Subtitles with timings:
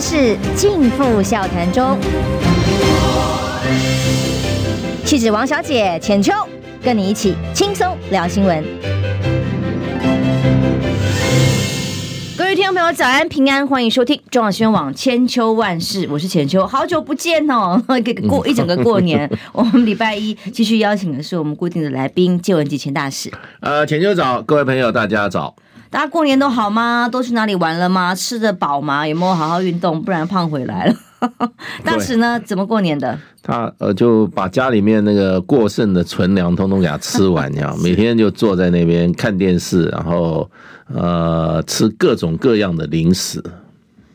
[0.00, 1.98] 万事尽付笑谈中。
[5.04, 6.32] 气质王小姐浅秋，
[6.82, 8.64] 跟你一起轻松聊新闻。
[12.34, 17.78] 各位听众朋友，早安平安，欢迎收听中广新闻网千秋万事，我是浅秋，好久不见哦，
[18.26, 23.30] 过一整个过年， 我们礼拜一继续邀请的是我们固定的来宾，借文汲钱大使。
[23.60, 25.54] 呃，浅秋早，各位朋友大家早。
[25.90, 27.08] 大家过年都好吗？
[27.10, 28.14] 都去哪里玩了吗？
[28.14, 29.06] 吃得饱吗？
[29.06, 30.00] 有没有好好运动？
[30.00, 30.94] 不然胖回来了。
[31.84, 32.40] 当时呢？
[32.40, 33.18] 怎么过年的？
[33.42, 40.48] 他呃，就把家里面那个过剩的存粮通通给他吃完， 这样每天就坐在那边看电视，然后
[40.94, 43.42] 呃，吃各种各样的零食。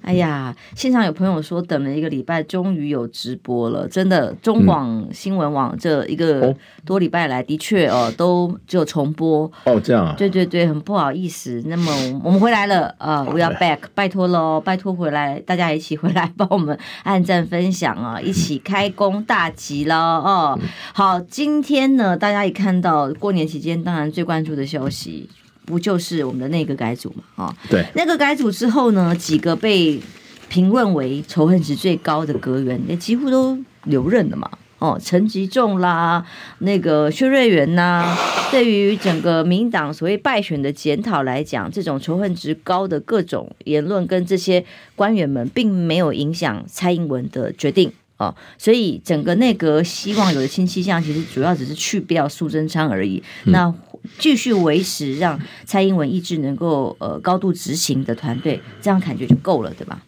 [0.05, 3.87] 哎呀，现场有朋友说等了一个礼拜，终于有直播了。
[3.87, 6.55] 真的，中广新闻网这一个
[6.85, 9.51] 多礼拜来，的确哦，都只有重播。
[9.63, 10.13] 哦，这样啊？
[10.15, 11.59] 对对对，很不好意思。
[11.65, 11.91] 那么
[12.23, 20.59] 我们回来了啊，We are back，拜托喽，拜托回来，大家一起回来帮我们按赞分享啊，一起开工大吉了哦。
[20.93, 25.27] 好，今天呢，大家也看到过年期间，当然最关注的消息。
[25.65, 27.45] 不就是我们的内阁改组嘛？
[27.45, 29.99] 啊，对，内阁改组之后呢，几个被
[30.47, 34.49] 评论为仇恨值最高的阁员，也几乎都留任了嘛。
[34.77, 36.23] 哦，陈吉仲啦，
[36.59, 38.15] 那个薛瑞元呐，
[38.51, 44.63] 对于整个民进党所谓败选的检讨来讲，这种仇恨值高的各种言论跟这些
[44.95, 48.35] 官员们，并没有影响蔡英文的决定哦。
[48.57, 53.23] 所以整个内阁希望有的新气象，其实主要只是去掉苏贞昌而已。
[53.45, 53.73] 嗯、那。
[54.17, 60.01] 继续维持让蔡英文意志能够呃高度执行的团队，这样感觉就够了，对吧？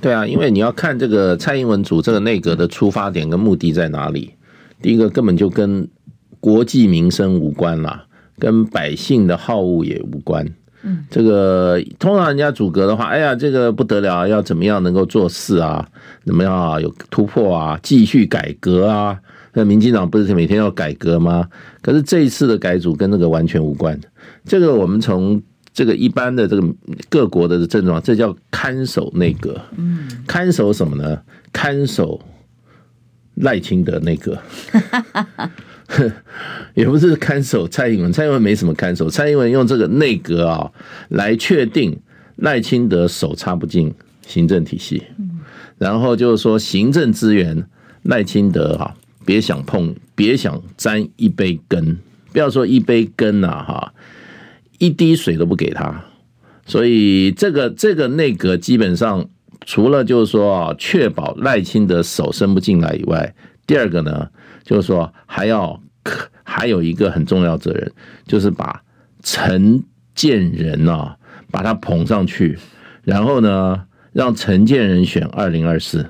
[0.00, 4.34] 对啊，因为你要看这个蔡英文组这个内阁的出发点跟目的在哪里。
[4.80, 5.88] 第一个根本就跟
[6.38, 8.04] 国计民生无关啦，
[8.38, 10.46] 跟百姓的好恶也无关。
[10.82, 15.88] 嗯，这个通常人家组阁的话，哎呀，这个不得了，要怎么样能够做事啊？
[16.24, 16.80] 怎么样啊？
[16.80, 17.80] 有突破啊？
[17.82, 19.18] 继续改革啊？
[19.58, 21.48] 那民进党不是每天要改革吗？
[21.82, 24.00] 可是这一次的改组跟那个完全无关。
[24.44, 25.42] 这个我们从
[25.74, 26.62] 这个一般的这个
[27.08, 29.60] 各国的症状，这叫看守内阁。
[29.76, 31.20] 嗯，看守什么呢？
[31.52, 32.20] 看守
[33.34, 34.38] 赖清德内阁，
[36.74, 38.12] 也不是看守蔡英文。
[38.12, 40.70] 蔡英文没什么看守，蔡英文用这个内阁啊
[41.08, 41.98] 来确定
[42.36, 43.92] 赖清德手插不进
[44.24, 45.02] 行政体系。
[45.78, 47.66] 然后就是说行政资源
[48.04, 48.94] 赖清德哈。
[49.28, 51.98] 别想碰，别想沾一杯羹，
[52.32, 53.92] 不要说一杯羹呐，哈，
[54.78, 56.02] 一滴水都不给他。
[56.64, 59.28] 所以这个这个内阁基本上
[59.66, 63.34] 除了就是说啊，确保赖清德手伸不进来以外，
[63.66, 64.30] 第二个呢，
[64.64, 65.78] 就是说还要
[66.42, 67.92] 还有一个很重要责任，
[68.26, 68.82] 就是把
[69.22, 69.84] 陈
[70.14, 71.16] 建仁呐，
[71.50, 72.58] 把他捧上去，
[73.02, 73.84] 然后呢，
[74.14, 76.06] 让陈建仁选二零二四。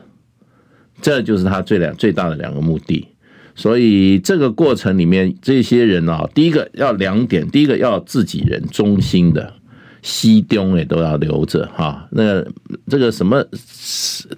[1.00, 3.06] 这就是他最两最大的两个目的，
[3.54, 9.54] 所以这个过程里面，这些人啊，第一个要两点，第一个要自己人中心的，
[10.03, 12.08] 西东也都要留着哈。
[12.10, 12.44] 那
[12.88, 13.44] 这个什么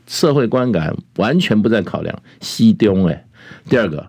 [0.07, 3.25] 社会观感完全不在考量，西东哎。
[3.69, 4.07] 第二个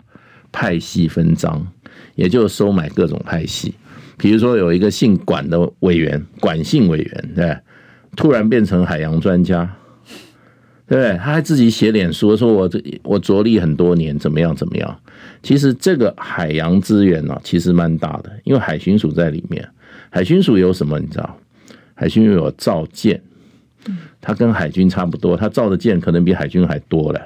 [0.52, 1.66] 派系分赃，
[2.14, 3.74] 也就是收买各种派系，
[4.18, 7.56] 比如说有一个姓管的委员，管姓委员对，
[8.14, 9.76] 突然变成海洋专家。
[10.86, 15.00] 对，他还自己写脸书说：“我这我着力很多年，怎么样怎么样？”
[15.42, 19.66] 其实这个海洋资源呢，其实蛮大的，因为海巡署在里面。
[20.10, 20.98] 海巡署有什么？
[20.98, 21.38] 你知道？
[21.94, 23.22] 海巡署有造舰，
[24.20, 27.20] 他跟海军差不多，他造的舰可能比海军还多了。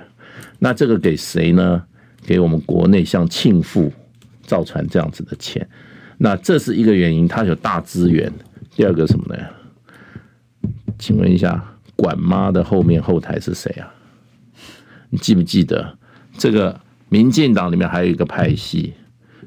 [0.60, 1.82] 那这个给谁呢？
[2.24, 3.92] 给我们国内像庆富
[4.42, 5.66] 造船这样子的钱。
[6.18, 8.32] 那这是一个原因，他有大资源。
[8.74, 9.42] 第二个什么呢？
[10.98, 11.75] 请问一下。
[11.96, 13.88] 管妈的后面后台是谁啊？
[15.10, 15.96] 你记不记得
[16.36, 18.92] 这个民进党里面还有一个派系，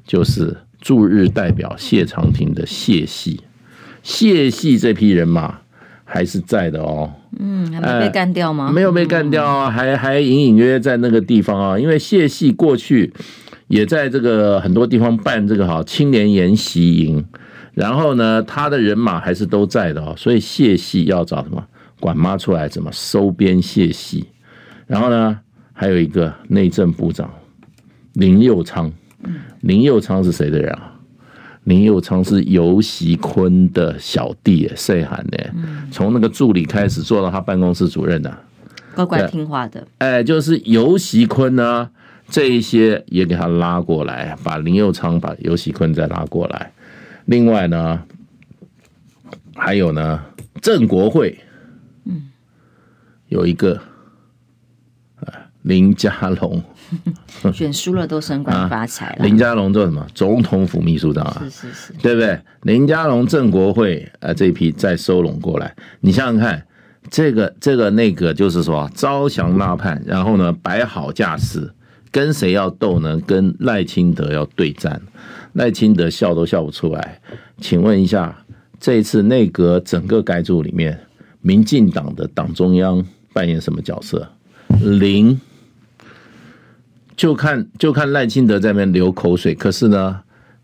[0.05, 3.41] 就是驻日代表谢长廷的谢系，
[4.01, 5.59] 谢系这批人马
[6.05, 7.11] 还是在的哦。
[7.37, 8.71] 嗯，还没被干掉吗？
[8.71, 11.77] 没有被干掉啊，还还隐隐约约在那个地方啊。
[11.77, 13.13] 因为谢系过去
[13.67, 17.23] 也在这个很多地方办这个哈青年研习营，
[17.73, 20.15] 然后呢，他的人马还是都在的哦。
[20.17, 21.63] 所以谢系要找什么？
[21.99, 24.25] 管妈出来怎么收编谢系？
[24.87, 25.39] 然后呢，
[25.73, 27.29] 还有一个内政部长
[28.13, 28.91] 林佑昌。
[29.61, 30.95] 林佑昌是谁的人啊？
[31.65, 35.53] 林佑昌是游锡坤的小弟，谁喊的？
[35.91, 38.35] 从那个助理开始做到他办公室主任的，
[38.95, 39.85] 乖乖听话的。
[39.97, 41.89] 哎，就是游锡坤呢，
[42.29, 46.71] 这一些也给他拉过来，把林佑昌、把游锡坤再拉过来。
[47.25, 48.01] 另外呢，
[49.53, 50.23] 还有呢，
[50.61, 51.37] 郑国会。
[53.29, 53.79] 有一个，
[55.63, 56.61] 林佳龙，
[57.53, 59.25] 选输了都升官发财了。
[59.25, 60.05] 林佳龙做什么？
[60.13, 62.39] 总统府秘书长啊，是是是，对不对？
[62.63, 66.65] 林佳龙郑国会啊，这一批再收拢过来，你想想看，
[67.09, 71.71] 这个这个那个就是说招降纳叛，然后呢摆好架势，
[72.11, 73.19] 跟谁要斗呢？
[73.27, 75.01] 跟赖清德要对战，
[75.53, 77.21] 赖清德笑都笑不出来。
[77.59, 78.45] 请问一下，
[78.79, 80.97] 这一次内阁整个改组里面，
[81.41, 84.29] 民进党的党中央扮演什么角色？
[84.81, 85.39] 零。
[87.17, 90.21] 就看就看赖清德在那边流口水，可是呢，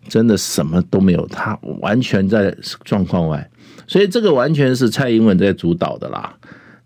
[0.07, 3.51] 真的什么都没有，他完全在状况外，
[3.85, 6.33] 所以这个完全是蔡英文在主导的啦。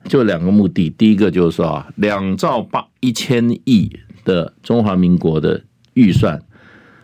[0.05, 3.95] 就两个目的，第一个就是说啊，两兆八一千亿
[4.25, 5.61] 的中华民国的
[5.93, 6.41] 预算，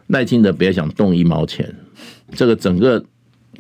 [0.08, 1.76] 赖清德别想动一毛钱，
[2.32, 3.06] 这个整个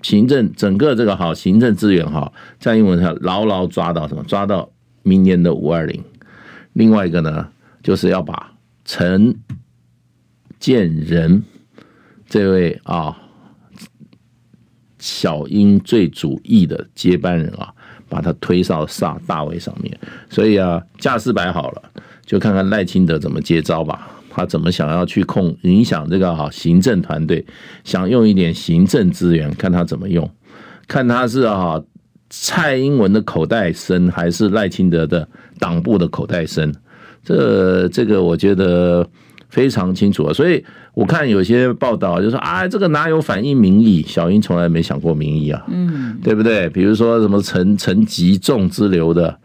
[0.01, 4.23] 行政整个这个好行政资源哈，蔡英文要牢牢抓到什么？
[4.23, 4.67] 抓到
[5.05, 6.03] 明年的五二零。
[6.73, 7.47] 另外一个呢，
[7.81, 8.51] 就是要把。
[8.87, 9.35] 陈
[10.59, 11.41] 建仁
[12.29, 13.17] 这位啊，
[14.99, 17.73] 小英最主义的接班人啊，
[18.07, 19.99] 把他推上萨大位上面，
[20.29, 21.81] 所以啊，架势摆好了，
[22.27, 24.07] 就看看赖清德怎么接招吧。
[24.29, 27.43] 他怎么想要去控影响这个哈行政团队，
[27.83, 30.29] 想用一点行政资源，看他怎么用，
[30.87, 31.81] 看他是啊
[32.29, 35.27] 蔡英文的口袋深，还是赖清德的
[35.59, 36.73] 党部的口袋深。
[37.23, 39.07] 这这个我觉得
[39.49, 40.63] 非常清楚啊，所以
[40.93, 44.03] 我看有些报道就说啊，这个哪有反映民意？
[44.07, 46.69] 小英从来没想过民意啊，嗯，对不对？
[46.69, 49.35] 比如说什么陈陈吉仲之流的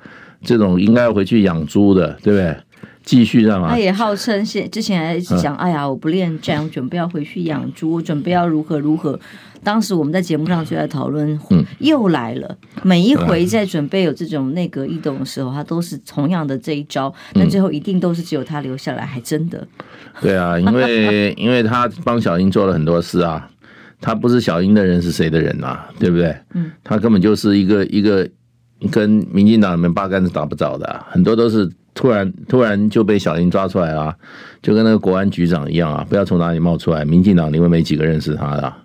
[0.43, 2.56] 这种，应该回去养猪的，对不对？
[3.11, 9.19] 继续让啊，他也号称现之前还一直讲，哎呀，我不恋战，我准备要回去养猪，我准备要如何如何。
[9.65, 12.57] 当时我们在节目上就在讨论，嗯又来了。
[12.85, 19.67] 每一回在准备有这种内阁异动的时候，他都是同样的这一招，但最后一定都是只有他留下来，还真的。
[20.21, 23.51] 对啊， 因为因为他帮小英做了很多事啊，
[24.01, 25.91] 他不是小英的人是谁的人啊？
[25.99, 26.35] 对不对？
[26.55, 28.27] 嗯，他根本就是一个一个
[28.91, 34.15] 跟民进党里面八竿子打不着的啊，很多都是突然突然就被小林抓出来啊，
[34.62, 38.79] 就跟那个国安局长一样啊，不知道从哪里冒出来，民进党里面没几个认识他的啊。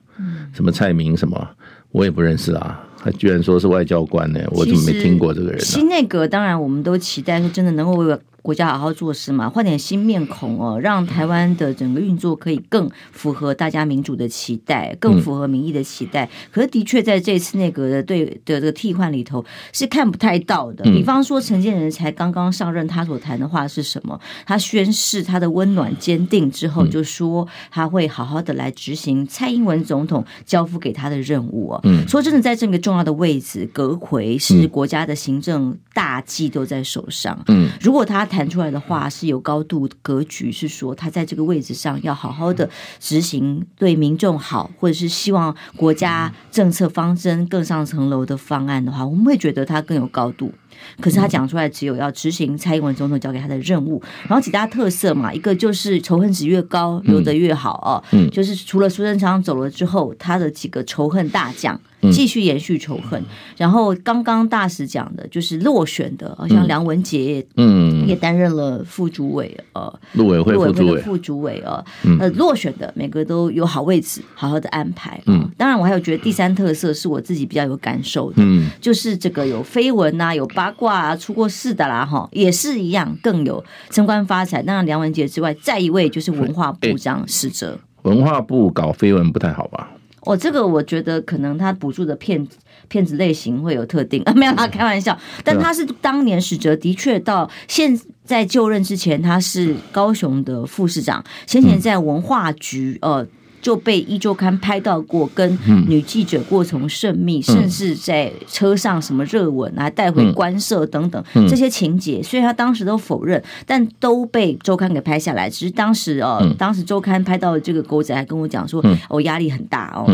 [0.53, 1.47] 什么蔡明什么，
[1.91, 2.81] 我也不认识啊。
[2.97, 5.63] 他居然说是外交官呢，我怎么没听过这个人啊？
[5.63, 16.25] 新内阁当然我们都期待说真的能够为国家好好做事嘛，换点新面孔哦，让台湾的整个运作可以更符合大家民主的期待，更符合民意的期待。
[16.25, 19.43] 嗯、可是的确在这次内阁的对的这个替换里头
[19.73, 20.83] 是看不太到的。
[20.83, 24.21] 比方说陈建仁才刚刚上任，他所谈的话是什么？
[24.45, 31.79] 他宣誓他的温暖坚定之后，就说他会好好的来执行蔡英文总统交付给他的任务哦。
[31.85, 37.43] 嗯，说真的，在这个重要的位置，阁揆是国家的行政大计都在手上。
[37.47, 38.23] 嗯，如果他。
[38.35, 50.51] 谈出来的话是有高度格局，是说他在这个位置上要好好的执行对民众好，或者是希望国家政策方针更上层楼的方案的话，我们会觉得他更有高度。
[51.01, 61.79] 可是他讲出来只有要执行蔡英文总统交给他的任务，然后几大特色嘛，一个就是仇恨值越高留得越好哦，嗯，就是除了苏贞昌走了之后，他的几个仇恨大将。
[62.11, 63.19] 继续延续仇恨，
[63.57, 71.83] 然后刚刚大使讲的就是落选的，好像梁文杰，嗯，也担任了副主委，呃，陆委会陆委会的副主委，呃，
[72.19, 84.61] 呃，落选的每个都有好位置，好好的安排，嗯，当然我还有觉得第三特色是我自己比较有感受的，嗯，就是这个有绯闻呐，有八卦啊，出过事的啦，哈，也是一样，更有升官发财。
[84.61, 89.91] 当然梁文杰之外，再一位就是文化部长史哲，文化部搞绯闻不太好吧？
[90.21, 92.47] 哦，这个我觉得可能他补助的骗
[92.87, 95.15] 骗子类型会有特定啊， 没有啦，开玩笑。
[95.43, 103.23] 但他是当年史哲的确到现在就任之前，他是高雄的副市长，先前在文化局呃
[103.65, 105.57] 就被一周刊拍到过跟
[105.87, 115.49] 女记者过从甚密，甚至在车上什么热吻啊，带回官舍等等这些情节，虽然他当时都否认，但都被周刊给拍下来。
[115.49, 120.05] 只是当时哦，当时周刊拍到这个狗仔还跟我讲说，哦，压力很大哦。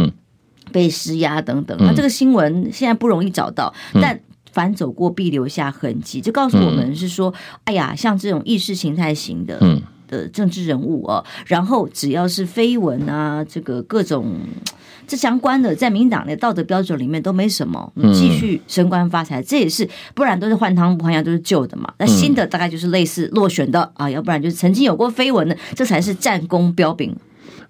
[0.71, 4.17] 被施压等等，那这个新闻现在不容易找到，嗯、但
[4.53, 9.81] 凡走过必留下痕迹，就告诉我们是说，嗯、哎呀，像这种意识形态型的、嗯、
[10.11, 14.37] 的政治人物哦，然后只要是绯闻啊，这个各种
[15.07, 21.91] 这相关的，在民党的道德标准里面都没什么，继续升官发财，这也是不然都是换汤不换药，都是旧的嘛。
[21.97, 27.15] 那新的大概就是类似落选的啊，要不然就是曾经有过绯闻的，这才是战功彪炳。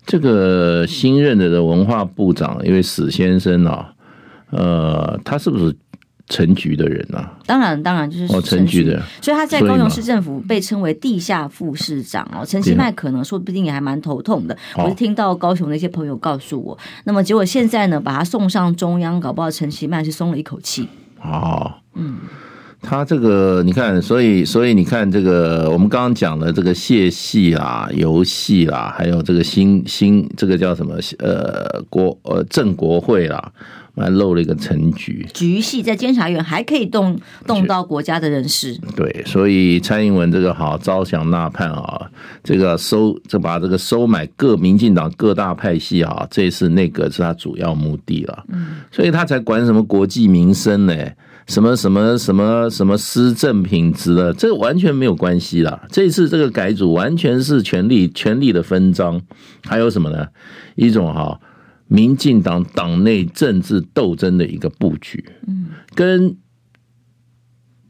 [0.05, 3.93] 这个新任的的文化部长，因为史先生啊，
[4.50, 5.75] 呃，他是不是
[6.31, 7.38] 陈局的人啊。
[7.45, 12.43] 当然，当然就是哦，陈菊的，所以他在高雄市政府被称为地下副市长哦。
[12.43, 14.57] 陈其迈可能说不定也还蛮头痛的。
[14.77, 20.88] 我是听到高雄的一些朋友告诉我，那么结果现在呢，把他送上中央，搞不好陈其迈是松了一口气。
[21.21, 22.17] 哦，嗯。
[22.83, 33.51] 他这个你看，所以所以你看这个，我们刚刚讲的这个谢戏啦、游戏啦，还有这个新新这个叫什么呃国呃正国会啦，
[33.95, 35.25] 还漏了一个陈局。
[35.33, 38.77] 局系在监察院还可以动动到国家的人事。
[38.95, 42.10] 对，所以蔡英文这个好招降纳叛啊，
[42.43, 48.45] 这个收这把这个收买各民进党各大派系啊，这次那个是他主要目的了。
[48.50, 50.95] 嗯，所以他才管什么国计民生呢？
[51.48, 55.81] 什么什么什么什么施政品质的，这个完全没有关系啦。
[55.89, 59.19] 这次这个改组完全是权力权力的分赃，
[59.65, 60.27] 还有什么呢？
[60.75, 61.38] 一种哈，
[61.91, 65.25] 民进党党内政治斗争的一个布局。
[65.45, 66.38] 嗯，跟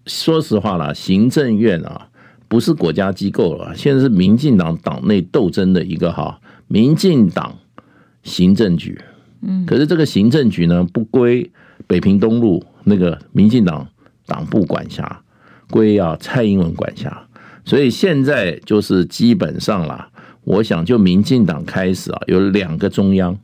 [0.07, 2.09] 说实话啦，行政院啊
[2.47, 7.59] 不是国家机构了，现在是民进党党内斗争的一个哈，民进党
[8.23, 8.99] 行政局。
[9.41, 11.51] 嗯，可是这个行政局呢，不归
[11.85, 12.65] 北平东路。
[12.83, 13.87] 那个民进党
[14.25, 15.21] 党部管辖
[15.69, 17.27] 归啊蔡英文管辖，
[17.63, 20.09] 所以现在就是基本上啦，
[20.43, 23.37] 我想就民进党开始啊，有两个中央，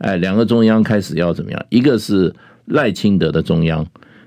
[0.00, 1.66] 哎，两个中央开始要怎么样？
[1.70, 2.34] 一个是
[2.66, 3.86] 赖清德的中央，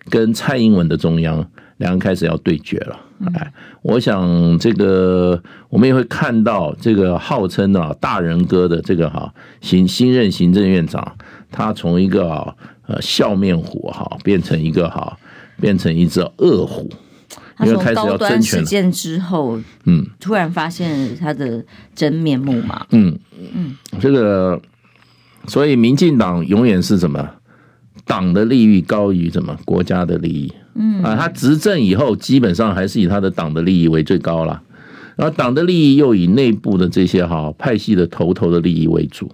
[0.10, 1.46] 跟蔡英文的中央，
[1.78, 3.00] 两个开始要对决了。
[3.36, 3.54] 哎，
[3.84, 11.16] 我想这个我们也会看到这个号称啊大人哥的这个哈新新任行政院长，
[11.52, 12.56] 他从一个啊。
[12.86, 15.18] 呃，笑面虎哈变成一个哈，
[15.58, 16.92] 变成一只恶虎，
[17.62, 21.64] 因为开始要争权事件之后，嗯，突然发现他的
[21.96, 23.18] 真面目嘛，嗯
[23.56, 24.62] 嗯，这个，
[25.48, 27.30] 所以民进党永远是什么？
[28.06, 29.58] 党的利益高于什么？
[29.66, 34.62] 国家的利益，嗯啊，他执政以后，基本上还是以他的党的利益为最高了，
[35.16, 39.32] 然后党的利益又以内部的这些哈派系的头头的利益为主。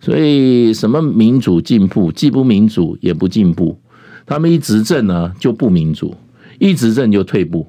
[0.00, 3.80] 所以，什么民主进步，既不民主也不进步。
[4.26, 6.14] 他们一执政呢，就不民主；
[6.58, 7.66] 一执政就退步。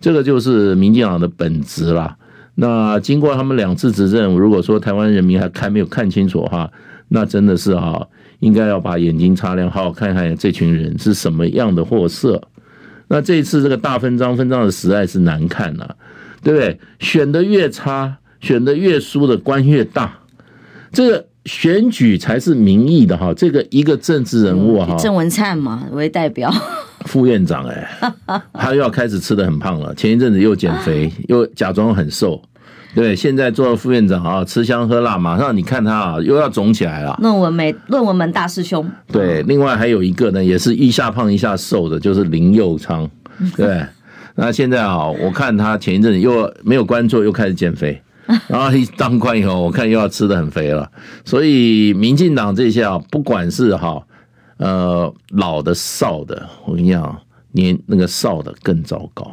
[0.00, 2.16] 这个就是民进党的本质啦。
[2.54, 6.70] 那经过他们两次执政，如果说台湾人民还看没有看清楚的话，
[7.12, 8.08] 那真的是哈，
[8.40, 12.42] 应该要把眼睛擦亮，好好看看这群人是什么样的货色。
[13.08, 15.96] 那这一次这个大分赃，分赃的实在是难看了，
[16.42, 16.80] 对不对？
[16.98, 20.18] 选的越差，选的越输的官越大，
[20.92, 21.26] 这个。
[21.44, 26.48] 选举才是民意的哈，这个一个政治人物哈，郑文灿嘛为代表，
[27.06, 28.12] 副院长哎，
[28.52, 29.92] 他又要开始吃的很胖了。
[29.96, 32.40] 前一阵子又减肥， 又假装很瘦，
[32.94, 37.18] 对，现在做了副院长啊，吃香喝辣，马上你看他啊，又要肿起来了。
[37.22, 43.08] 论文没论文门大师兄，对，另外还有一个呢，也是一下胖一下瘦的，就是林佑昌，
[43.56, 43.84] 对，
[44.34, 48.00] 那现在啊，我看他前一阵子又没有官做，又开始减肥。
[48.46, 50.88] 然 后一当官以后，我看又要吃得很肥了。
[51.24, 54.00] 所以民进党这些啊，不管是哈
[54.58, 57.18] 呃老的少的，我跟你讲，
[57.50, 59.28] 年那个少的更糟糕。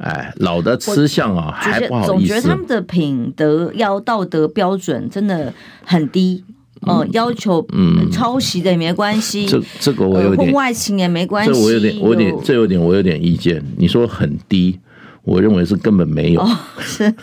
[0.00, 2.08] 哎，老的吃相啊，还不好意思。
[2.08, 5.52] 总觉得他们的品德要道德标准真的
[5.84, 6.42] 很低。
[6.82, 9.46] 哦，要求嗯抄袭的也没关系。
[9.46, 11.52] 这这个我有点婚外情也没关系。
[11.52, 13.62] 这我有点，我有点，这有点我有点意见。
[13.76, 14.80] 你说很低。
[15.22, 16.40] 我认为是根本没有。
[16.40, 16.48] 哦，
[16.80, 17.14] 是。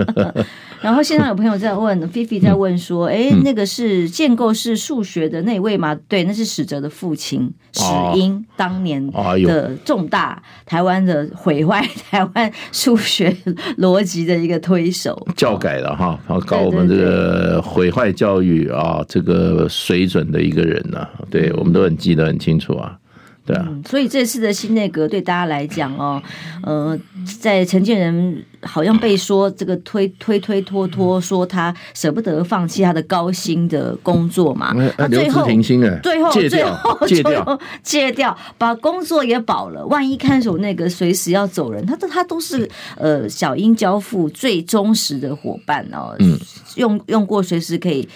[0.86, 5.92] 然后现在有朋友在问菲菲在问说，哎，那个是建构式数学的那位吗？
[6.06, 7.82] 对，那是史哲的父亲史
[8.14, 13.36] 英，当年的重大台湾的毁坏台湾数学
[13.78, 22.96] 逻辑的一个推手，教改了哈，搞我们这个毁坏教育啊，这个水准的一个人呢，对我们都很记得很清楚啊。
[23.46, 26.20] 对啊、嗯，所以这次的新内阁对大家来讲哦，
[26.62, 26.98] 呃，
[27.40, 35.46] 在陈建仁好像被说这个推推推拖拖，说他舍不得放弃他的高薪的工作嘛，他最后
[36.02, 39.86] 最后最后就戒掉，把工作也保了。
[39.86, 46.36] 万一看守那个随时要走人，他都他都是呃小英交付最忠实的伙伴哦，嗯，
[46.74, 48.08] 用用过随时可以。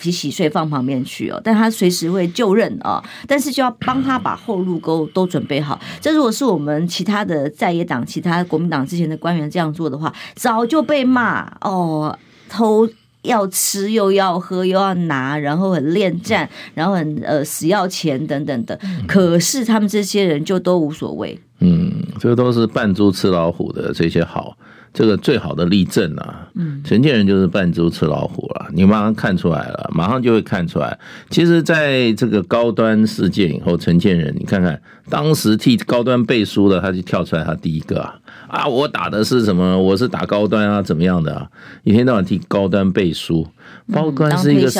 [0.00, 5.78] 洗洗睡放旁边去哦，但他随时会就任啊，但是就要帮他把后路沟都准备好。
[6.00, 12.88] 这如果是我们其他的在野党、其他国民党之前的官员这样做的话，早就被骂哦，偷
[13.22, 18.80] 要吃又要喝又要拿，然后很恋战，然后很呃死要钱等等的。
[19.06, 21.38] 可是他们这些人就都无所谓。
[21.58, 24.56] 嗯，这都是扮猪吃老虎的这些好。
[24.92, 30.98] 这个最好的例证啊，嗯，陈建仁就是扮猪吃老虎了，你马上看出来了，马上就会看出来。
[31.30, 38.14] 其实，在这个高端事件以后，陈建仁，你看看当时替高端背书的，他就跳出来，他第一个啊，
[38.48, 39.80] 啊，我打的是什么？
[39.80, 41.46] 我是打高端啊，怎么样的啊？
[41.84, 43.46] 一天到晚替高端背书，
[43.92, 44.70] 高端是一个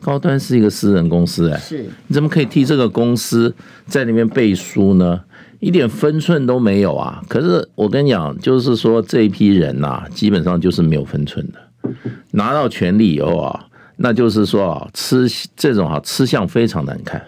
[0.00, 3.54] 高端是一个私人公司哎，是，你怎么可以替这个公司
[3.86, 5.20] 在那边背书呢？
[5.60, 7.22] 一点分寸都没有啊！
[7.28, 11.90] 可是我跟你讲，就是说这一批人呐、啊，基本上就是没有分寸的。
[12.32, 17.22] 拿到权力以后啊，那就是说啊，吃这种啊，吃相非常难看，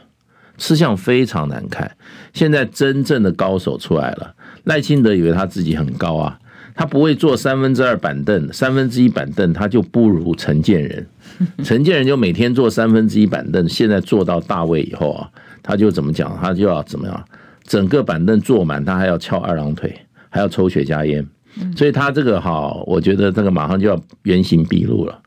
[0.57, 1.91] 吃相非常难看。
[2.35, 6.39] 现在真正的高手出来了，赖清德以为他自己很高啊，
[6.75, 11.07] 他不会坐三分之二板凳，三分之一板凳他就不如陈建仁。
[11.63, 15.29] 陈建仁就每天坐三分之一板凳，现在坐到大位以后啊，
[15.63, 17.25] 他就怎么讲，他就要怎么样。
[17.65, 19.95] 整个板凳坐满，他还要翘二郎腿，
[20.29, 21.27] 还要抽雪茄烟，
[21.77, 25.19] 所以他这个哈，我觉得这个马上就要原形毕露了。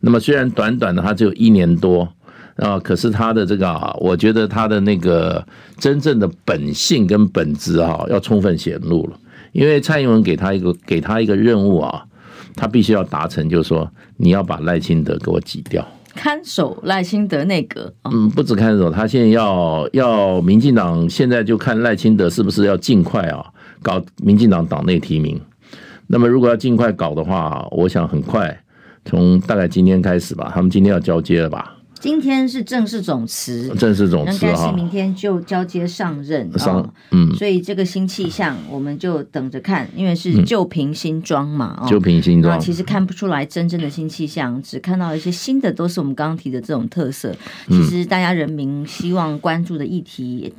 [0.00, 2.08] 那么虽然短短的他只有一年多
[2.56, 5.46] 啊，可是他的这个啊，我觉得他的那个
[5.78, 9.18] 真正的本性跟本质啊，要充分显露了。
[9.52, 12.04] 因为蔡英文给他一个给他一个任务啊，
[12.54, 15.86] 他必须要达成，就是说你要把赖清德给我挤掉。
[16.22, 23.42] 看守赖清德内阁，嗯，不止看守，他现在要要民进党现在就看赖清德是不是要尽快啊
[23.80, 25.40] 搞民进党党内提名。
[26.08, 28.54] 那么如果要尽快搞的话，我想很快
[29.06, 31.74] 从大概今天开始吧，他们今天要交接了吧。
[32.00, 36.50] 今天是正式总辞，正式总辞，应该是明天就交接上任。
[36.58, 47.36] 上，嗯，所以这个新气象我们就等着看，因为是旧瓶新装嘛，哦，旧瓶新装，其实看不出来真正的新气象，只看到一些新的，都是我们刚刚提的这种特色。
[47.68, 50.52] 其实大家人民希望关注的议题。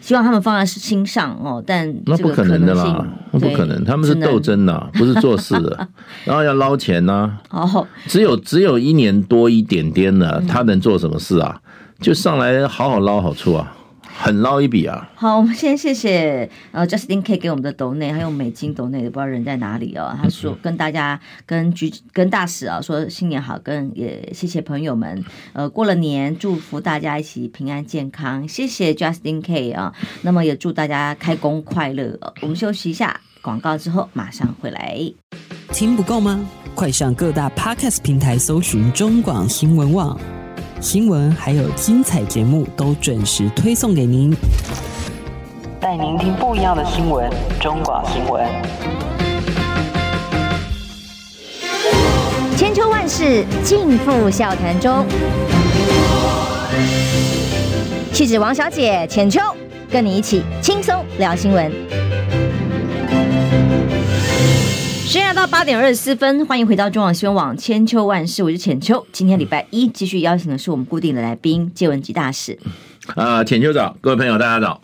[0.00, 5.88] 希望他们放在心上哦，但那不可能的啦，那不可能，他们是斗争的， 不是做事的，
[6.24, 7.38] 然后要捞钱呐。
[7.50, 11.60] 哦，只有只有一年多一点点的，他能做什么事啊？
[12.00, 13.76] 就上来好好捞好处啊。
[14.22, 15.10] 很捞一笔啊！
[15.14, 20.14] 好，我们先谢谢呃，Justin K 给我们的斗内，还有美金斗内，也不知道人在哪里哦。
[20.22, 25.24] 他说跟大家、跟局、跟大使啊说新年好，跟也谢谢朋友们。
[25.54, 28.46] 呃，过了年，祝福大家一起平安健康。
[28.46, 32.18] 谢谢 Justin K 啊，那么也祝大家开工快乐。
[32.42, 35.10] 我们休息一下，广告之后马上回来。
[35.72, 36.46] 听不够吗？
[36.74, 40.18] 快上各大 Podcast 平台搜寻中广新闻网。
[40.80, 44.34] 新闻还有精彩节目都准时推送给您，
[45.78, 47.30] 带您听不一样的新闻。
[47.60, 48.46] 中广新闻，
[52.56, 55.04] 千秋万世尽付笑谈中。
[58.10, 59.38] 气质王小姐浅秋，
[59.90, 62.09] 跟你一起轻松聊新闻。
[65.10, 69.04] 时间来到八点二十四分，欢迎回到中广新闻网千秋万世，我是浅秋。
[69.10, 72.56] 今天礼拜一继续邀请的是我们固定的来宾介文吉大使。
[73.16, 74.80] 啊，浅秋早，各位朋友大家早。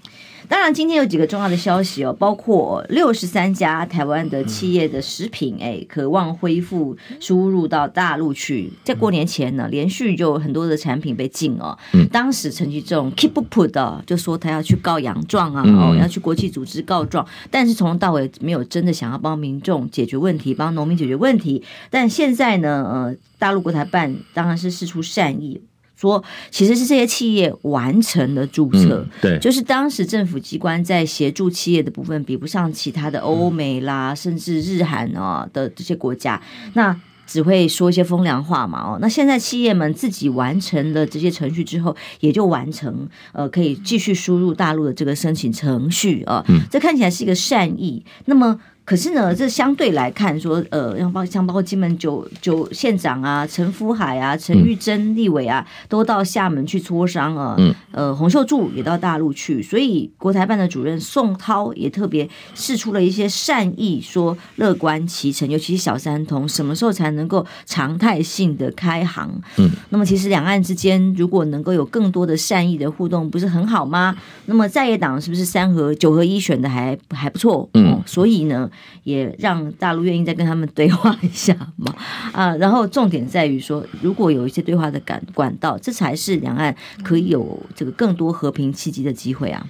[0.48, 8.72] 当然，今天有几个重要的消息哦，包括六十三家台湾的企业的食品，哎，渴望恢复输入到大陆去。
[8.84, 11.76] 在过年前呢，连续就有很多的产品被禁哦。
[12.10, 21.62] 当时陈其仲 keep 不 put 的，就说他要去告洋状啊，哦，要去国际组织告状，但是从头到尾没有真的想要帮民众解决问题，帮农民解决问题。
[21.90, 25.60] 但现在呢，呃，大陆国台办当然是事出善意。
[25.96, 36.40] 说其实是这些企业完成了注册，嗯，对，就是当时政府机关在协助企业的部分比不上其他的欧美啦，嗯，甚至日韩啊的这些国家，
[36.74, 36.94] 那
[37.26, 38.98] 只会说一些风凉话嘛哦。
[39.00, 48.04] 那现在企业们自己完成了这些程序之后，也就完成呃可以继续输入大陆的这个申请程序啊，嗯，这看起来是一个善意。
[48.26, 48.60] 那么。
[48.86, 57.56] 可是呢，这相对来看说，呃，像包像包括金门九九县长啊，陈福海啊，陈玉珍立委啊，都到厦门去磋商啊。
[57.58, 57.74] 嗯。
[57.90, 69.28] 呃，洪秀柱也到大陆去，所以国台办的主任宋涛也特别释出了一些善意，说乐观其成，尤其是小三通什么时候才能够常态性的开行？
[69.56, 69.68] 嗯。
[69.88, 74.16] 那么其实两岸之间如果能够有更多的善意的互动，不是很好吗？
[74.44, 77.68] 那么在野党是不是三合九合一选的还还不错？
[77.74, 78.00] 嗯。
[78.06, 78.70] 所以呢。
[79.04, 81.94] 也让大陆愿意再跟他们对话一下嘛
[82.32, 89.66] 啊，然后重点在于说，如果有一些对话的管管道，这才是两岸可以有这个更多和平契机的机会啊。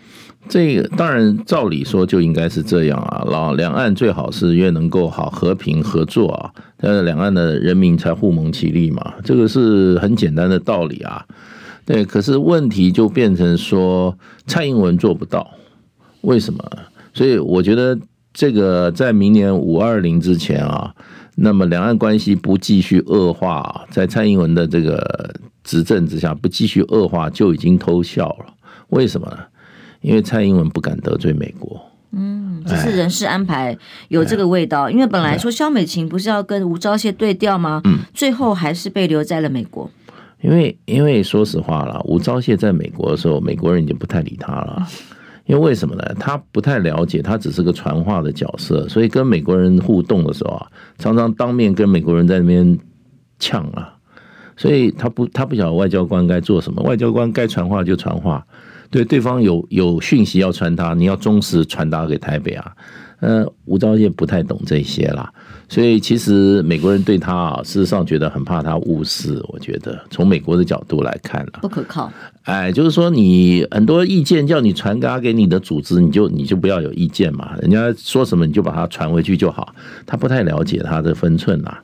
[0.48, 11.26] 这个当然照理说就应该是这样啊，然后两岸最好是越能够好和平合作啊，但是两岸的人民才互蒙其利嘛，这个是很简单的道理啊。
[11.84, 14.16] 对，可是问题就变成说
[14.46, 15.50] 蔡英文做不到，
[16.22, 16.64] 为什么？
[17.12, 17.98] 所以我觉得。
[18.36, 20.94] 这个在明年五二零之前啊，
[21.36, 28.52] 那么两岸关系不继续恶化，在蔡英文的这个执政之下不继续恶化就已经偷笑了。
[28.90, 29.38] 为什么呢？
[30.02, 31.80] 因为蔡英文不敢得罪美国。
[32.12, 33.74] 嗯，这是人事安排
[34.08, 34.90] 有这个味道。
[34.90, 37.80] 因为本来说肖美琴不是要跟吴钊燮对调吗？
[37.84, 39.90] 嗯，最后还是被留在了美国。
[40.42, 44.86] 因为，因为说实话了，吴钊燮在美国的时候，美国人已经不太理他了。
[45.46, 46.02] 因为为什么呢？
[46.18, 50.66] 他不太了解，他只是个传话的角色，所以跟美国人互动的时候啊，
[50.98, 52.78] 常常当面跟美国人在那边
[53.38, 53.94] 呛啊。
[54.56, 58.44] 所以他不，他不晓得外交官该做什么，外交官该传话就传话。
[58.90, 62.72] 对，对方有有讯息要传达，你要忠实传达给台北啊。
[63.20, 65.32] 呃，吴钊燮不太懂这些啦，
[65.68, 69.42] 所以其实美国人对他啊，事实上觉得很怕他误事。
[69.48, 72.12] 我觉得从美国的角度来看啊，不可靠。
[72.44, 77.56] 哎，就是说你很多意见叫你传达给你的组织，你就你就不要有意见嘛。
[77.60, 79.74] 人家说什么你就把它传回去就好。
[80.06, 81.76] 他不太了解他的分寸呐。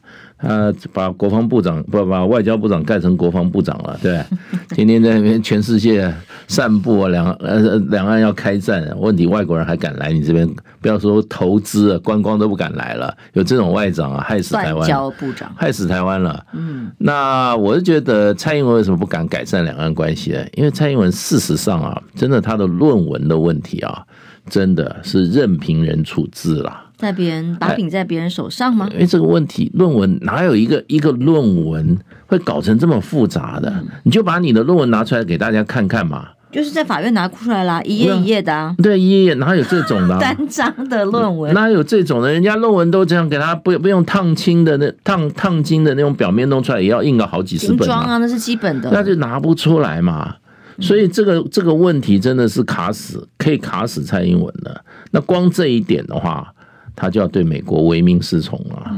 [0.43, 4.21] 他把国防部长不把外交部长盖成国防部长了，对，
[4.75, 6.13] 天天在那边全世界
[6.49, 10.49] 散布啊，两呃两岸要开战，问题外国人还敢来你这边？
[10.81, 13.17] 不要说投资啊，观光都不敢来了。
[13.35, 16.45] 有这种外长啊，害死台湾，外交部长害死台湾了。
[16.55, 20.45] 嗯，那我是觉得蔡英文为什么不敢改善两岸关系呢？
[20.55, 24.05] 因为蔡英文事实上啊，真的他的论文的问题啊，
[24.51, 26.82] 真的是任凭人处置了。
[27.03, 28.89] 在别人把柄在别人手上吗？
[28.93, 33.75] 因为这个问题，论文哪有一个一个论文会搞成这么复杂的？
[34.05, 36.29] 你就把你的论文拿出来给大家看看嘛。
[36.53, 38.77] 就是在法院拿出来啦，一页一页的啊。
[38.83, 40.17] 对，一页页哪有这种的？
[40.21, 42.31] 单张的论文哪有这种的？
[42.31, 47.91] 人家论文都这样给他不不用烫青的那烫烫金的那种表面弄出来，也要印个好几十本。
[47.91, 48.91] 啊，那是基本的。
[48.93, 50.37] 那就拿不出来嘛。
[50.79, 54.85] 所以这个这个问题真的是卡死，可以卡死蔡英文的。
[55.11, 56.53] 那光这一点的话。
[56.95, 58.91] 他就要对美国唯命是从啊，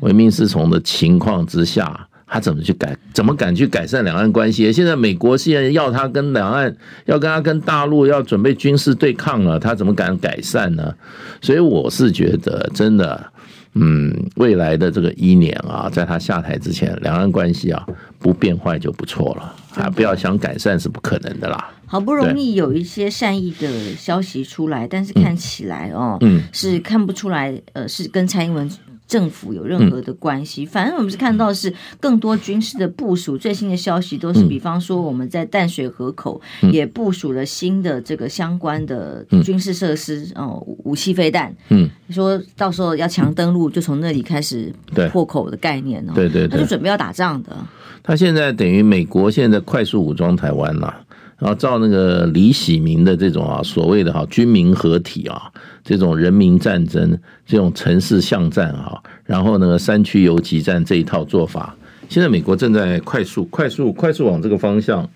[0.00, 2.96] 唯命是从的情况之下，他怎么去改？
[3.14, 4.72] 怎么敢去改善两岸关系？
[4.72, 6.74] 现在美国现在要他跟两岸，
[7.06, 10.94] 要跟他跟大陆要准备军事对抗了，他怎么敢改善呢？
[11.40, 13.32] 所以我是觉得，真的，
[13.74, 17.86] 嗯，未来的这个一年啊，在他下台之前，两岸关系啊
[18.18, 21.70] 不变坏就不错了，啊，不要想改善是不可能的啦。
[21.88, 28.70] 好不容易有一些善意的消息出来，但是看起来哦，嗯，是看不出来，呃，是跟蔡英文
[29.06, 30.66] 政府有任何的关系。
[30.66, 44.72] 反正我们是看到是更多军事的部署，最新的消息都是，比方说我们在淡水河口也部署了新的这个相关的军事设施哦，武器飞弹，嗯，说到时候要强登陆，就从那里开始
[45.10, 46.28] 破口的概念哦，对。
[46.28, 47.56] 对，他就准备要打仗的。
[48.02, 50.94] 他现在等于美国现在快速武装台湾了。
[51.38, 55.50] 然后照那个李喜明的这种啊，所谓的哈军民合体啊，
[55.84, 61.74] 这种人民战争，这种城市巷战啊，然后呢山区游击战这一套做法，
[62.08, 65.08] 现在美国正在快速、快速、快速往这个方向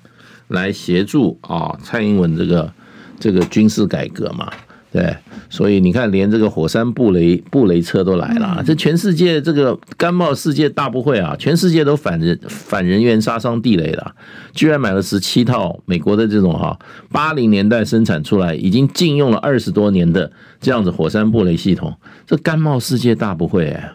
[0.49, 2.73] 来协助啊，蔡英文这个
[3.19, 4.49] 这个军事改革嘛。
[4.93, 5.17] 对，
[5.53, 14.15] 所以你看，连这个火山布雷布雷车都来了，这全世界这个甘贸世界大不会啊，全世界都反人反人员杀伤地雷了，
[14.55, 16.79] 居然买了十七套美国的这种哈
[17.11, 21.93] 八零年代生产出来，已经禁用了二十多年的这样子火山布雷系统，
[22.27, 23.93] 这甘贸世界大不会哎，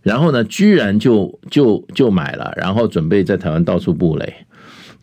[0.00, 4.34] 然后呢，居然就就就买了，然后准备在台湾到处布雷，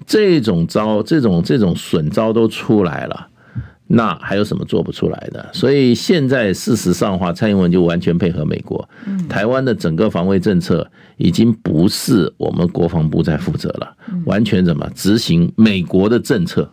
[0.07, 3.27] 这种招这种这种损招都出来了。
[3.89, 5.49] 那还有什么做不出来的？
[5.53, 8.87] 所以现在事实上的话，蔡英文就完全配合美国。
[9.29, 13.95] 台湾的整个防卫政策已经不是我们国防部在负责了，
[14.25, 16.69] 完全怎么执行美国的政策？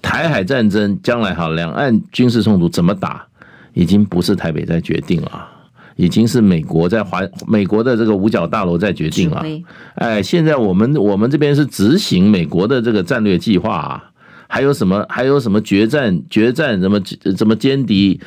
[0.00, 3.26] 台海战争将来哈，两岸军事冲突怎么打，
[3.74, 5.48] 已经不是台北在决定了，
[5.96, 9.44] 已经是美国在华美国的这个五角大楼在决定了。
[9.96, 14.04] 哎，现在我们我们这边是执行美国的这个战略计划啊。
[14.48, 15.06] 还有什么？
[15.08, 16.20] 还有什么决战？
[16.28, 16.80] 决战？
[16.80, 17.00] 怎么
[17.36, 18.20] 怎么歼敌？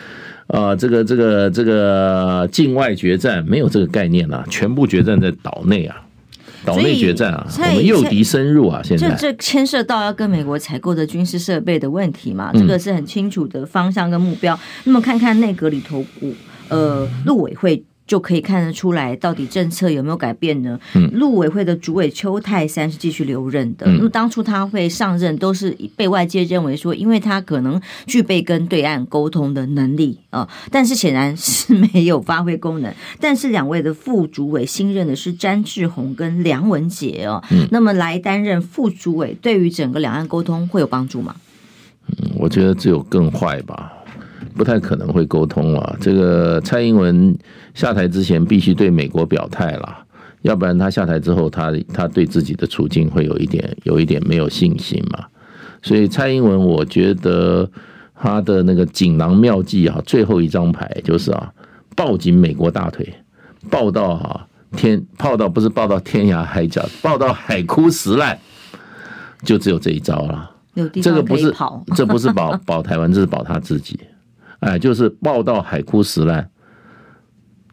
[0.47, 5.95] 啊、呃，这个这个这个境外决战没有这个概念了，全部决战在岛内啊，
[6.65, 14.59] 岛内决战啊，我们诱敌深入啊，现在这这牵涉到要跟美国采购的军事设备的问题嘛，这个是很清楚的方向跟目标。
[14.83, 16.03] 那么看看内阁里头，
[16.67, 17.81] 呃，陆委会。
[18.11, 20.77] 就可以看得出来，到底政策有没有改变呢？
[20.95, 23.87] 嗯陆委会的主委邱泰山是继续留任的。
[23.87, 32.93] 那么当初他会上任，都是被外界认为说，因为他可能具备跟对岸沟通的能力啊，但是显然是没有发挥功能。
[33.21, 41.33] 但是两位的副主委新任的是詹志宏跟梁文杰哦，那么来担任副主委，对于整个两岸沟通会有帮助吗？
[42.07, 43.93] 嗯，我觉得只有更坏吧。
[44.55, 45.97] 不太可能会沟通了。
[45.99, 47.37] 这个蔡英文
[47.73, 49.97] 下台之前必须对美国表态了，
[50.41, 55.25] 要不然他下台之后，他他对自己的处境会有一点有一点没有信心嘛。
[55.81, 57.69] 所以蔡英文，我觉得
[58.15, 61.51] 他的那个锦囊妙计啊，最后一张牌就是啊，
[61.95, 63.11] 抱紧美国大腿，
[63.69, 68.37] 抱到啊天，抱到不是抱到天涯海角，抱到海枯石烂，
[69.43, 70.51] 就只有这一招了。
[71.01, 71.53] 这个不是
[71.95, 73.99] 这不是保 保台湾，这是保他自己。
[74.61, 76.49] 哎，就是报到海枯石烂，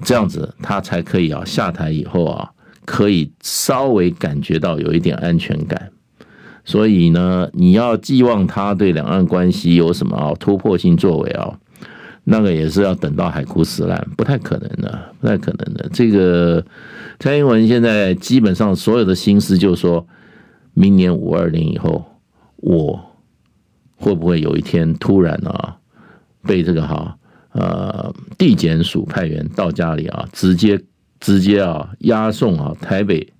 [0.02, 2.50] 这样子他才可以啊下台以后啊，
[2.84, 5.90] 可以稍微感觉到有一点安全感。
[6.64, 11.58] 所以呢，你要寄望他对两岸关系有什么啊突破性作为啊，
[12.24, 15.88] 那个也是要等到海枯石烂，不太可能的，不太可能的。
[15.92, 16.64] 这个
[17.18, 20.06] 蔡英文现在基本上所有的心思就是说，
[20.74, 22.04] 明年五二零以后，
[22.56, 22.98] 我
[23.96, 25.76] 会不会有一天突然啊？
[26.46, 27.16] 被这个哈
[27.52, 30.80] 呃地检署派员到家里啊，直接
[31.20, 33.32] 直接啊押送啊台北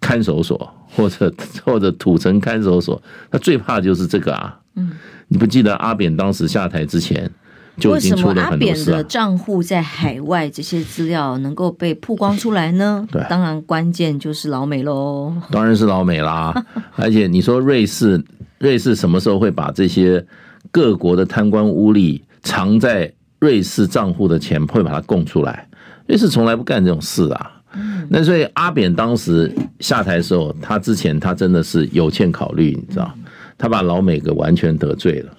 [0.00, 1.32] 看守所或者
[1.64, 4.58] 或者土城看守所，他最怕就是这个啊。
[4.76, 4.92] 嗯，
[5.28, 7.30] 你不记得阿扁当时下台之前
[7.78, 8.72] 就已经出了很多事啊？
[8.72, 13.06] 为什么阿扁的账户在海外这些资料能够被曝光出来呢？
[13.12, 15.34] 对，当然关键就是老美喽。
[15.50, 16.54] 当然是老美啦，
[16.96, 18.22] 而且你说瑞士，
[18.58, 20.24] 瑞士什么时候会把这些？
[20.72, 25.68] 各国的贪官污吏藏在瑞士账户的钱会把它供出来，
[26.06, 27.62] 瑞士从来不干这种事啊。
[28.08, 33.14] 那所以阿扁当时下台的时候，他之前他真的是有欠考虑，你知道，
[33.56, 35.32] 他把老美给完全得罪了。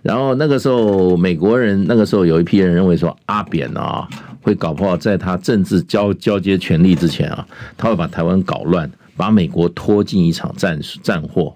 [0.00, 4.08] 然后那个时候美国人那个时候有一批人认为说阿扁啊
[4.40, 11.54] 会搞不好在他政治交交接权力之前啊，他会把台湾搞乱，把美国拖进一场战战祸。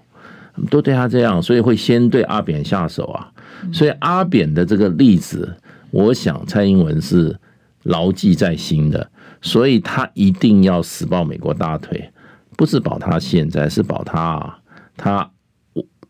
[0.67, 3.31] 都对他这样，所以会先对阿扁下手啊。
[3.73, 5.53] 所以阿扁的这个例子，
[5.91, 7.37] 我想蔡英文是
[7.83, 9.09] 牢记在心的，
[9.41, 12.09] 所以他一定要死抱美国大腿，
[12.55, 14.57] 不是保他现在，是保他啊，
[14.95, 15.29] 他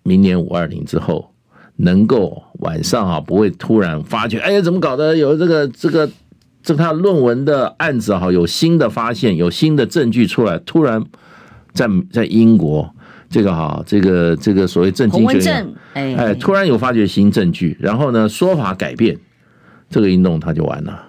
[0.04, 1.34] 明年五二零之后
[1.78, 5.18] 能够晚上啊不会突然发觉，哎呀怎么搞的？
[5.18, 6.08] 有这个这个
[6.62, 11.04] 这个他论文的案子哈，有新的发现，有新的证据出来，突然
[11.74, 12.94] 在在英国。
[13.30, 19.16] 这个哈，这个这个所谓政经学院，哎，突然有发掘新证据，然后呢说法改变，
[19.90, 21.00] 这个一弄他就完了，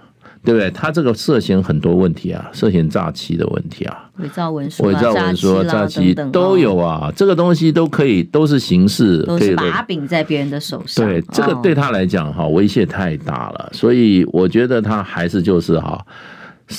[0.44, 0.70] 对不对？
[0.70, 11.06] 他这个涉嫌很多问题啊，涉嫌诈欺的问题啊，伪造文书、伪造文书、诈欺都有啊，这个东西都可以，都是形式，都是把柄在别人的手上。
[11.06, 16.04] 对，这个对他来讲哈，威胁太大了，所以我觉得他还是就是哈。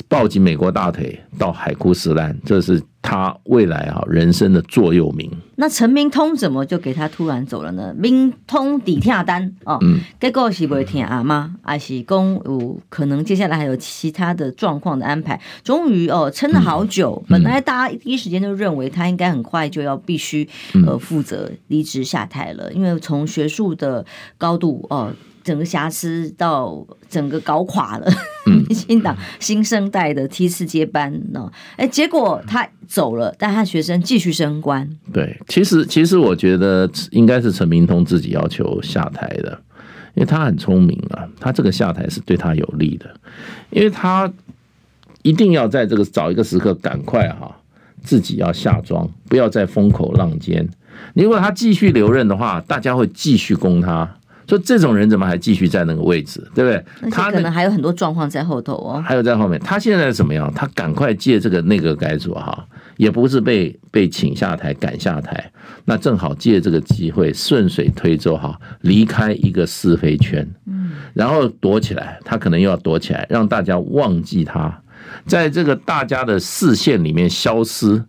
[0.08, 5.30] 抱紧美国大腿到海枯石烂，这是他未来啊人生的座右铭。
[5.56, 7.94] 那陈明通怎么就给他突然走了呢？
[7.98, 9.80] 明通底下单哦，
[10.20, 11.54] 结果是不会听阿妈？
[11.62, 15.40] 还是公有可能接下来还有其他的状况的安排？
[15.64, 20.48] 终于哦撑了好久，本来大家第一时间就认为他应该很快就要必须
[20.86, 24.06] 呃负责离职下台了，因为从学术的
[24.38, 25.12] 高度哦。
[25.44, 28.08] 整个瑕疵到整个搞垮了，
[28.46, 31.52] 民进党新生代的梯次接班呢？
[31.78, 34.88] 哎，结果他走了，但他学生继续升官。
[35.12, 39.60] 对，其实其实我觉得应该是陈明通自己要求下台的，
[40.16, 43.12] 因为他很聪明啊，他这个下台是对他有利的，
[43.72, 44.32] 因为他
[45.24, 47.56] 一定要在这个找一个时刻赶快哈，
[48.04, 50.68] 自己要下庄，不要再风口浪尖。
[51.16, 54.18] 如果他继续留任的话，大家会继续攻他。
[54.52, 57.10] 说这种人怎么还继续在那个位置，对不对？
[57.10, 59.02] 他可能还有很多状况在后头哦。
[59.02, 60.52] 还有在后面，他现在怎么样？
[60.54, 65.50] 他赶快借这个内阁改组哈，也不是被被请下台赶下台，
[65.86, 74.82] 那正好借这个机会顺水推舟哈，离开一个是非圈，嗯，然后躲起来，他可能又要躲起来，让大家忘记他，
[75.26, 78.04] 在这个大家的视线里面消失，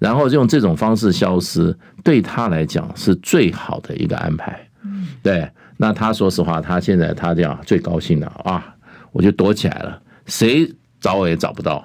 [0.00, 5.48] 然后用这种方式消失，对他来讲是最好的一个安排，嗯，对。
[5.76, 8.74] 那他说实话，他现在他这样最高兴了啊！
[9.12, 10.66] 我就躲起来了，谁
[11.00, 11.84] 找我也找不到。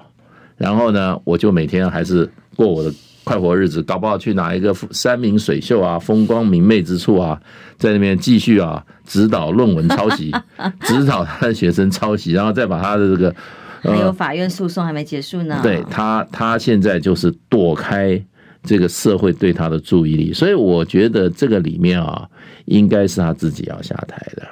[0.57, 7.39] 然后呢，我就每天还是过我的快活日子，搞不好去哪一个山明水秀啊、风光明媚之处啊，
[7.77, 10.31] 在那边继续啊指导论文抄袭，
[10.81, 13.35] 指导他的学生抄袭，然后再把他的这个
[13.83, 15.59] 还有法院诉讼还没结束呢。
[15.61, 18.21] 对他，他现在就是躲开。
[18.63, 22.27] 这个社会对他的注意力，所以我觉得这个里面啊，
[22.65, 24.47] 应该是他自己要下台的。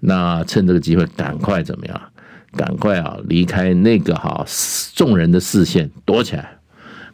[0.00, 2.00] 那趁这个机会，赶快怎么样？
[2.56, 4.44] 赶快啊，离开那个哈
[4.94, 6.56] 众人的视线，躲起来。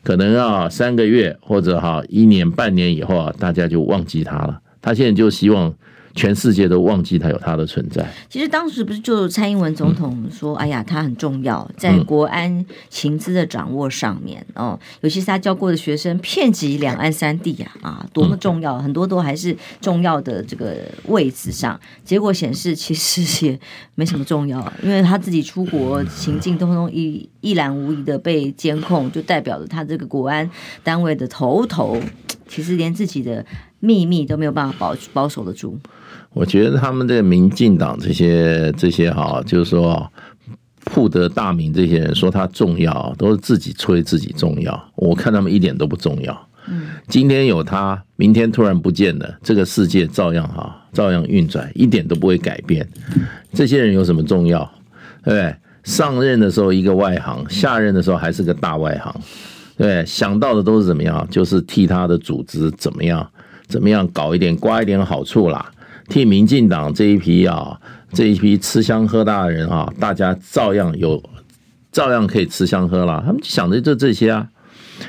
[0.02, 4.60] 可能啊，三个月或者哈一年半年以后啊，大家就忘记他了。
[4.80, 5.74] 他现在就希望
[6.16, 8.10] 全世界都忘记他有他的存在。
[8.28, 20.74] 其实当时不是就蔡英文总统说：“、哎呀，他很重要，在国安情资的掌握上面、哦，尤其是他教过的学生，遍及两岸三地啊啊，多么重要，很多都还是重要的这个
[21.04, 21.78] 位置上。
[22.02, 23.60] 结果显示，其实也
[23.94, 30.50] 没什么重要，因为他自己出国行径通通一一览无遗的被监控，就代表了他这个国安
[30.82, 32.00] 单位的头头，
[32.48, 33.44] 其实连自己的
[33.80, 35.78] 秘密都没有办法保保守得住。”
[36.36, 40.06] 我觉得他们这个民进党这些这些哈，就是说
[40.84, 44.92] 铺得大名这些人说他重要，都是自己吹自己重要。
[44.96, 46.48] 我看他们一点都不重要。
[47.08, 52.86] 今天有他，明天突然不见了，这个世界照样哈，照样运转，一点都不会改变。
[53.54, 54.70] 这些人有什么重要？
[55.24, 55.56] 对不对？
[55.84, 59.14] 上任的时候一个外行，下任的时候还是个大外行。
[59.78, 61.26] 对，想到的都是怎么样？
[61.30, 63.26] 就是替他的组织怎么样，
[63.66, 65.72] 怎么样搞一点刮一点好处啦。
[66.08, 67.80] 替民进党这一批啊，
[68.12, 71.22] 这一批吃香喝大的人啊，大家照样有，
[71.90, 73.20] 照样可以吃香喝辣。
[73.20, 74.48] 他们就想的就这些啊。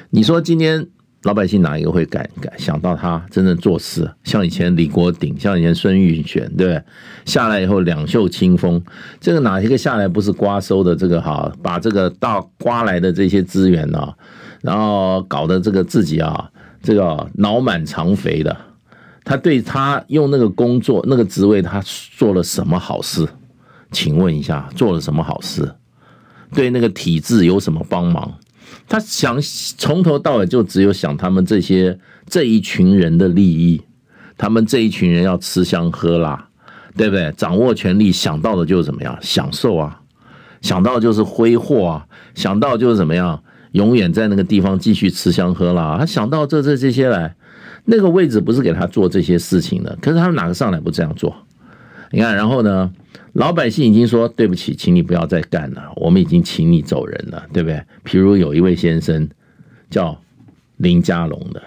[0.10, 0.86] 你说今天
[1.23, 4.10] 老百姓哪一个会敢敢想到他真正做事？
[4.23, 6.83] 像以前李国鼎，像以前孙运璇，对不对？
[7.25, 8.81] 下来以后两袖清风，
[9.19, 11.51] 这个哪一个下来不是刮收的这个哈？
[11.62, 14.13] 把这个到刮来的这些资源啊，
[14.62, 16.49] 然后搞得这个自己啊，
[16.81, 18.55] 这个脑满肠肥的。
[19.29, 21.83] 他对他用那个工作那个职位，他
[22.17, 23.27] 做了什么好事？
[23.91, 25.69] 请问一下，做了什么好事？
[26.53, 28.33] 对那个体制有什么帮忙？
[28.87, 29.37] 他想
[29.77, 33.81] 从头到尾就只有想他们这些这一群人的利益，
[34.37, 36.47] 他们这一群人要吃香喝辣，
[36.95, 37.29] 对不对？
[37.33, 39.99] 掌握权力想到的就是怎么样享受啊？
[40.61, 42.07] 想到就是挥霍啊？
[42.33, 45.97] 想到就是怎么样永远在那个地方继续吃香喝辣？
[45.97, 47.35] 他想到这这这些来。
[47.89, 51.34] 那个位置不是给他做这些事情的，可是他们哪个上来不这样做？
[52.12, 52.91] 你看，然后呢，
[53.32, 57.82] 老百姓已经说对不起，请你不要再干了，我们已经请你走人了，对不对？
[58.06, 59.30] 譬如有一位先生
[59.89, 60.19] 叫
[60.76, 61.62] 林佳龙的，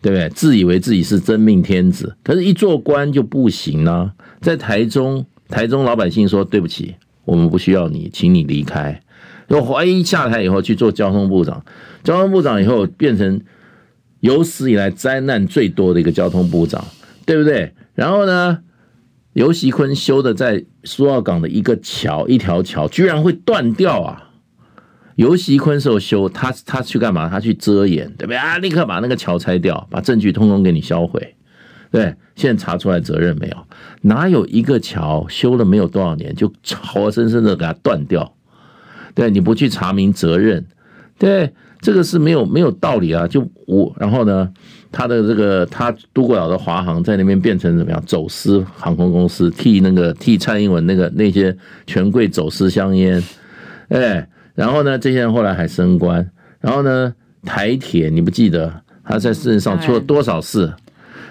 [0.00, 0.30] 对不对？
[0.30, 4.14] 自以为自己是真命天子，可是一做官就不行了。
[4.40, 6.94] 在台中，台中老百姓说对不起，
[7.26, 9.02] 我们不需要你，请你离开。
[9.48, 11.62] 就怀疑下台以后去做交通部长，
[12.02, 13.38] 交通部长以后变成。
[14.20, 16.84] 有史以来灾难最多的一个交通部长，
[17.24, 17.72] 对不对？
[17.94, 18.58] 然后呢，
[19.34, 24.30] 游锡堃修的在苏澳港的一个桥，一条桥居然会断掉啊！
[25.14, 27.28] 游锡堃时候修，他他去干嘛？
[27.28, 28.58] 他去遮掩，对不对啊？
[28.58, 31.36] 立刻把那个桥拆掉，把证据通通给你销毁。
[31.90, 33.56] 对，现在查出来责任没有？
[34.02, 36.52] 哪有一个桥修了没有多少年就
[36.92, 38.34] 活生生的给它断掉？
[39.14, 40.66] 对，你不去查明责任，
[41.18, 41.52] 对。
[41.80, 43.26] 这个是没有没有道理啊！
[43.26, 44.50] 就我，然后呢，
[44.90, 48.02] 他的这个他都过岛的华航在那边变成怎么样？
[48.04, 53.22] 走私航空公司，替那个替蔡英文那个那些权贵走私香烟，
[53.88, 56.28] 哎，然后呢，这些人后来还升官，
[56.60, 57.14] 然后呢，
[57.44, 58.72] 台铁你不记得
[59.04, 60.72] 他在世界上出了多少事，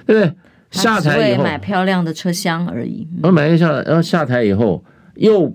[0.06, 0.34] 对不对？
[0.72, 4.84] 下台以后买漂亮的车厢而已，我买一下，然后下台以后
[5.16, 5.54] 又。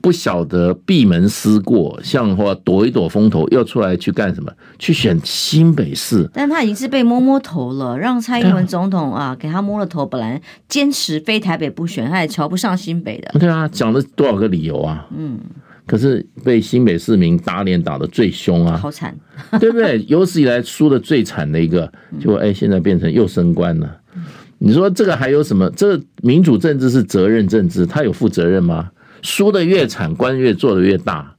[0.00, 4.52] 不晓得闭门思过，像话躲一躲风头，又出来去干什么？
[4.78, 10.06] 去选新北市，但他已经是被摸摸头了，让蔡英文总统啊 给他摸了头。
[10.06, 13.38] 本来坚持非台北不选，他也瞧不上新北的。
[13.38, 15.06] 对啊，讲了多少个理由啊？
[15.16, 15.38] 嗯，
[15.86, 19.14] 可是被新北市民打脸打得最凶啊，好惨，
[19.60, 20.04] 对不对？
[20.08, 23.96] 有史以来输的最惨的一个，就哎，现在变成又升官了。
[24.60, 25.70] 你说这个还有什么？
[25.76, 28.90] 这民主政治是责任政治，他有负责任吗？
[29.22, 31.36] 输的越惨，官越做的越大。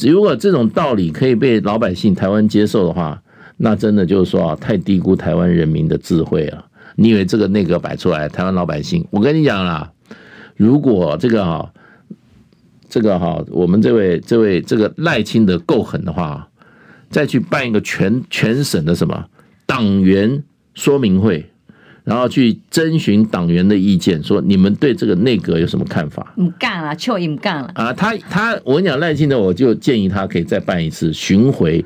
[0.00, 3.22] 如果这种道理可以被老百姓台湾接受的话，
[3.56, 6.66] 那真的就是说啊，太低估台湾人民的智慧了。
[6.96, 9.06] 你以为这个内阁摆出来，台湾老百姓？
[9.10, 9.90] 我跟你讲啦，
[10.56, 11.72] 如果这个哈，
[12.88, 16.48] 这个哈，我们这位这位这个赖清德够狠的话，
[17.08, 19.26] 再去办一个全全省的什么
[19.66, 20.42] 党员
[20.74, 21.50] 说明会。
[22.10, 26.34] 然后去征询党员的意见，说你们对这个内阁有什么看法？
[26.34, 27.92] 不干了，就不干了啊！
[27.92, 31.84] 他他，我跟你讲赖清德，我就建议他可以再办一次巡回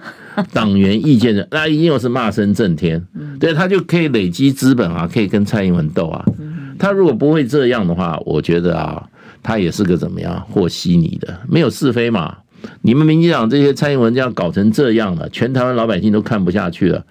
[0.50, 3.06] 党员意见的， 那一定又是骂声震天。
[3.38, 6.24] 对，他就可以累积资本啊，可以跟蔡英文斗啊。
[6.78, 9.06] 他如果不会这样的话，我觉得啊，
[9.42, 12.38] 他也是个怎么样和稀泥的，没有是非嘛。
[12.80, 17.04] 你们民进党这些蔡英文这样搞成这样了，全台湾老百姓都看不下去了。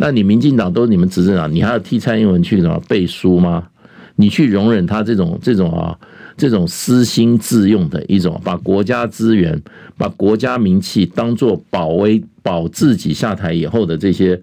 [0.00, 3.66] 那你民进党都是你们执政党，你还要替蔡英文去什么背书吗？
[4.14, 5.98] 你去容忍他这种这种啊
[6.36, 9.60] 这种私心自用的一种，把国家资源、
[9.96, 14.40] 把国家名气当做保威保自己下台以后的这些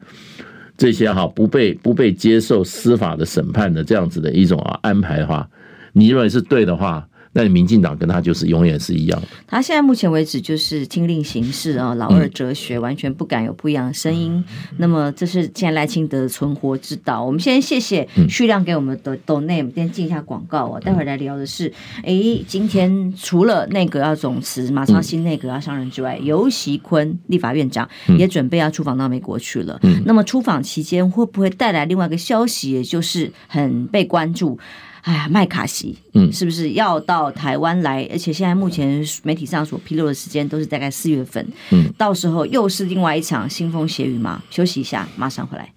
[0.78, 5.48] 这些哈不被不被接受司法的审判的这样子的一种啊安排的话，
[5.94, 7.08] 你认为是对的话？
[7.38, 9.28] 那你民进党跟他就是永远是一样的。
[9.46, 14.42] 他现在目前为止就是听令行事啊，老二哲学，完全不敢有不一样的声音。
[14.78, 17.22] 那么这是现在赖清德存活之道。
[17.22, 20.80] 我们先谢谢旭亮给我们的 donate，先进一下广告啊。
[20.80, 21.72] 待会儿来聊的是，
[22.04, 27.86] 哎，今天除了内阁要总辞，马上新内阁要上任之外，尤习坤立法院长
[28.18, 29.78] 也准备要出访到美国去了。
[30.06, 34.58] 那么出访期间会不会带来另外一个消息，也就是很被关注？
[35.06, 38.02] 哎呀，麦卡锡，嗯，是不是要到台湾来？
[38.06, 44.42] 嗯、而且现在目前媒体上所披露的时间都是大概四月份，嗯，到时候又是另外一场腥风血雨吗？
[44.50, 45.72] 休息一下，马上回来。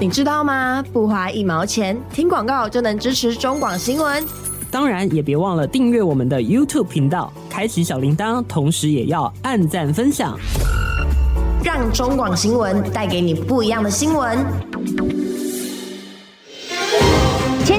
[0.00, 0.82] 你知道吗？
[0.90, 4.24] 不花一毛钱，听广告就能支持中广新闻。
[4.70, 10.34] 当然，也别忘了订阅我们的 YouTube 频道，开启小铃铛，同时也要按赞分享，
[11.62, 14.38] 让中广新闻带给你不一样的新闻。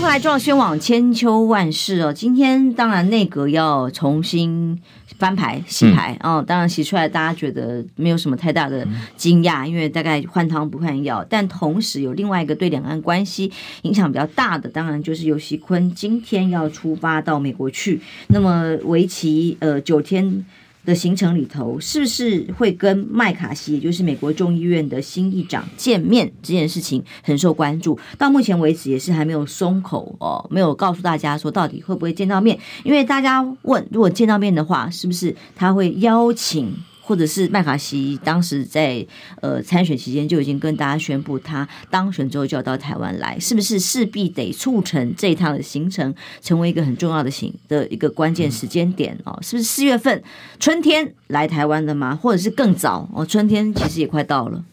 [0.00, 2.10] 回来，中央新闻网千秋万世哦。
[2.10, 4.80] 今天当然内阁要重新。
[5.18, 11.22] 翻牌洗牌哦，当然洗出来，大家觉得没有什么太大的惊讶，因为大概换汤不换药。
[11.28, 20.46] 但同时有另外一个对两岸关系影响比较大的，当然就是尤熙坤今天要出发到美国去，那么为期呃九天。
[20.84, 27.98] 的行程里头，是不是会跟麦卡锡，也就是美国众议院的新议长见面这件事情很受关注？
[28.18, 36.72] 到目前为止也是还没有松口哦，没有告诉大家说到底会不会见到面，因为大家问，如果见到面的话，是不是他会邀请？
[37.10, 39.04] 或者是麦卡锡当时在
[39.40, 49.36] 呃参选期间就已经跟大家宣布，他当选之后就要到台湾来，是不是势必得促成这一趟的行程成为一个很重要的行的一个关键时间点哦？
[49.42, 50.22] 是不是四月份
[50.60, 52.14] 春天来台湾的吗？
[52.14, 53.26] 或者是更早哦？
[53.26, 54.64] 春天其实也快到了。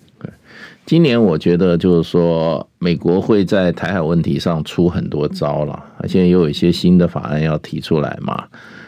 [0.86, 8.46] 今年我觉得就是说，美国会在台海问题上出很多招了，现在又有一些新的法案要提出来嘛。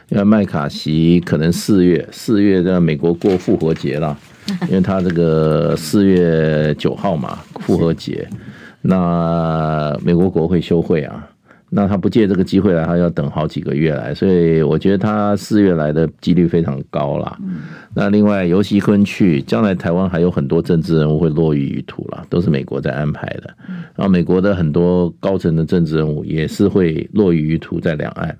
[0.09, 4.17] 因为麦卡锡可能四月四月在美国过复活节了，
[4.67, 8.27] 因为他这个四月九号嘛复活节，
[8.81, 11.29] 那美国国会休会啊，
[11.69, 17.37] 那他不借这个机会来，他要等好几个月来，所以我觉得他四月来的几率非常高了。
[17.93, 23.53] 那另外尤其昆去，将来台湾还有很多政治人物会落于赌了，都是美国在安排的，
[23.95, 28.35] 然后美国的很多高层的政治人物也是会落于途在两岸。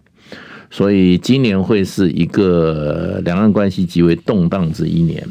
[0.70, 5.28] 所以今年会是一个两岸关系极为动荡之一年。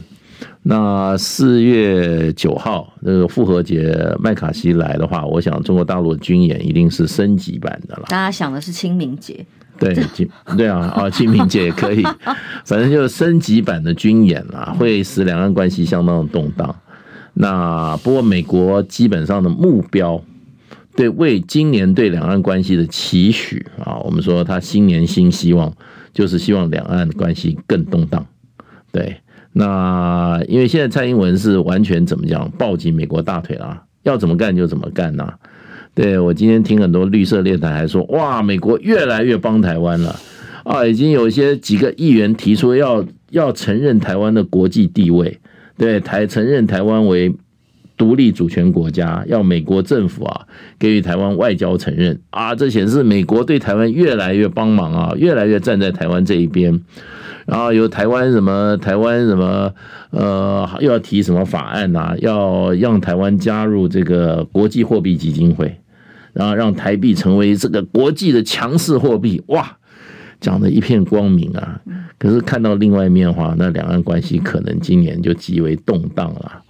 [0.62, 8.02] 那四月九号那个复活节，麦卡锡来的话，我想中国大陆的军演一定是升级版的了。
[8.08, 9.46] 大家想的是清明节，
[9.78, 9.96] 对，
[10.58, 12.02] 对啊，啊，清明节也可以，
[12.66, 16.74] 反正就是升级版的军演啊，会使两岸关系相当的动荡。
[17.34, 20.22] 那不过美国基本上的目标。
[20.98, 25.72] 对，为今年对两岸关系的期许啊，我们说他新年新希望，
[26.12, 28.26] 就是希望两岸关系更动荡。
[28.90, 29.18] 对，
[29.52, 35.34] 那因为现在蔡英文是完全怎么讲，抱紧美国大腿啊，要怎么干就怎么干呐。
[35.94, 40.16] 对，我今天听很多绿色电台还说，哇，美国越来越帮台湾了
[40.64, 45.38] 啊，已经有一些几个议员提出要要承认台湾的国际地位，
[45.76, 47.32] 对，台承认台湾为。
[47.98, 50.46] 独立主权国家要美国政府啊
[50.78, 56.80] 给予台湾外交承认啊，这显示美国对台湾越来越帮忙啊，越来越站在台湾这一边。
[57.44, 59.72] 然后有台湾什么台湾什么
[60.10, 65.80] 呃又要提什么法案呐、啊，要让台湾加入这个国际货币基金会，
[66.34, 69.42] 然后让台币成为这个国际的强势货币。
[69.46, 69.78] 哇，
[70.40, 71.80] 讲的一片光明啊！
[72.18, 76.62] 可是看到另外一面的话，那两岸关系可能今年就极为动荡了。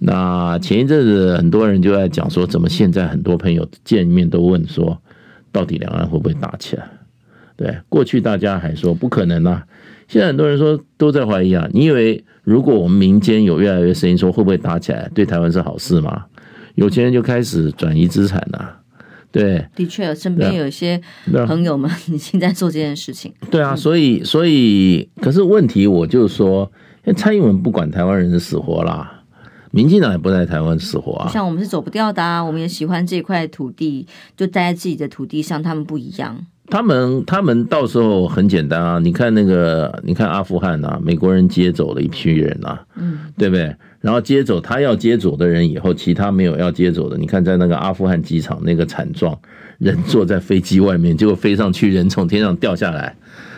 [0.00, 5.00] 那前一阵子很多人就在讲说，怎么现在很多朋友见面都问说，
[5.50, 6.88] 到底两岸会不会打起来？
[7.56, 9.64] 对，过去大家还说不可能啊，
[10.06, 11.68] 现在很多人说都在怀疑啊。
[11.72, 16.26] 你以为如果我们民间有越来越声音说会不会打起来，对台湾是好事吗？
[16.76, 18.76] 有钱人就开始转移资产了。
[19.32, 21.00] 对，的确，身边有一些
[21.46, 23.34] 朋友们 已经在做这件事情。
[23.50, 26.70] 对啊，所以所以，可是问题我就说，
[27.16, 29.17] 蔡英文不管台湾人的死活啦。
[29.70, 34.06] 民进党也不在台湾死活啊，像我们是走不掉的啊，我们也喜欢这块土地，
[34.36, 35.62] 就待在自己的土地上。
[35.62, 43.76] 他们不一样，他们他们到时候很简单啊，你看那个，你看阿富汗啊，美国人接走了一批人啊，嗯，对不对？
[44.00, 49.38] 然然后接走他要接走的人以后，其他没有要接走的，你看在那个阿富汗机场那个惨状，
[49.76, 53.14] 人坐在飞机外面，结果飞上去，人从天上掉下来，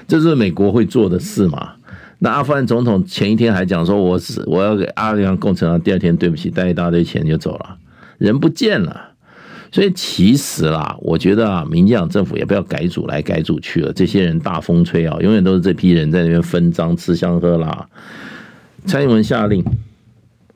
[0.08, 1.74] 这是美国会做的事嘛？
[2.22, 7.78] 那阿富汗总统前一天还讲说，我是我要给阿富汗工程啊，第二天对不起，带一大堆钱就走了，
[8.18, 9.08] 人不见了。
[9.72, 17.88] 所以其实啦，我觉得啊，民进党政府也不要改组来改组去了，这些人大风吹啊，永远都是这批人在那边分赃吃香喝辣。
[18.84, 19.64] 蔡英文下令，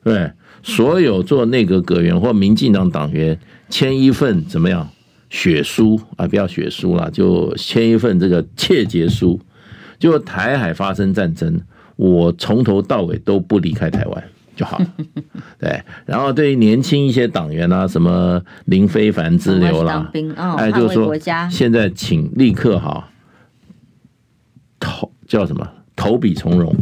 [0.03, 3.39] 对所有做内阁阁员或民进党党员
[3.69, 4.89] 签一份怎么样
[5.29, 6.27] 血书啊？
[6.27, 9.39] 不要血书了，就签一份这个切结书，
[10.11, 11.61] 就台海发生战争，
[11.95, 14.23] 我从头到尾都不离开台湾。
[14.55, 14.87] 就好了，
[15.59, 15.83] 对。
[16.05, 20.09] 然后对于年轻一些党员啊，什么林非凡之流啦，
[20.57, 21.13] 哎，就是说
[21.49, 23.09] 现在请立刻哈
[24.79, 26.73] 投叫什么投笔从戎，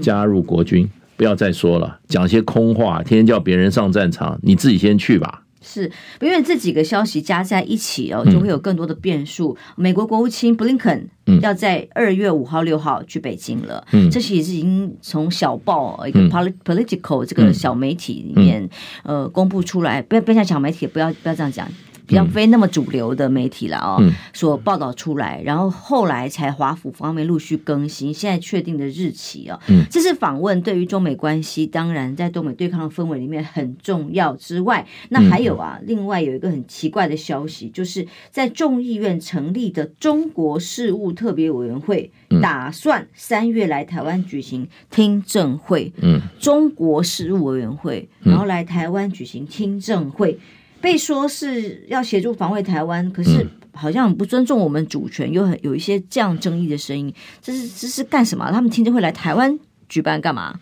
[0.00, 5.42] 加入国军，不要再说了，讲些空话，天天叫别人上战场，你自己先去吧。
[5.70, 5.90] 是，
[6.20, 9.54] 因为这几个消息加在一起哦，就会有更多的变数。
[9.76, 11.10] 嗯、美国国务卿布林肯
[11.42, 16.20] 要在二月五号、六号去北京了，嗯，这些也是已经从小报一个
[16.64, 18.62] political 这个小媒体里面、
[19.04, 21.68] 嗯、呃公布出来，不要不要讲小媒体，不要不要这样讲。
[22.08, 24.02] 比较非那么主流的媒体了哦，
[24.32, 50.38] 所报道出来，然后后来才华府方面陆续更新，现在确定的日期哦，这次访问对于中美关系，当然在东美对抗的氛围里面很重要之外，那还有啊，另外有一个很奇怪的消息，就是在众议院成立的中国事务特别委员会，打算三月来台湾举行听证会，嗯，中国事务委员会，然后来台湾举行听证会。
[50.80, 57.12] 被说是要协助防卫台湾，可是好像很不尊重我们主权，有很有一些这样争议的声音。
[57.42, 58.50] 这是这是干什么？
[58.52, 59.58] 他们听着会来台湾
[59.88, 60.58] 举办干嘛？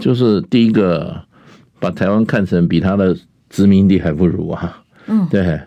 [0.00, 1.22] 就是第一个
[1.78, 3.14] 把台湾看成比他的
[3.50, 4.82] 殖民地还不如啊！
[5.06, 5.60] 嗯，对，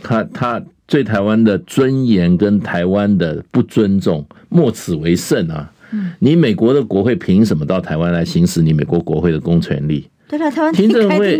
[0.00, 5.72] 他他对台湾的尊严跟台湾的不尊重，莫此为甚啊！
[5.90, 10.08] 嗯，你美国的国会凭什么到台湾来行使你美国国会的公权力？
[10.28, 11.38] 对了，台湾听证会，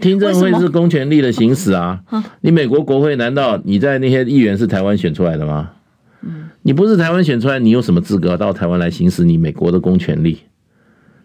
[0.00, 2.00] 听证会是公权力的行使啊！
[2.42, 5.72] 你美国国会难道你在那些议员是台湾选出来的吗？
[6.62, 10.38] 你不是台湾选出来，你有什么资格到台湾来行使你美国的公权力？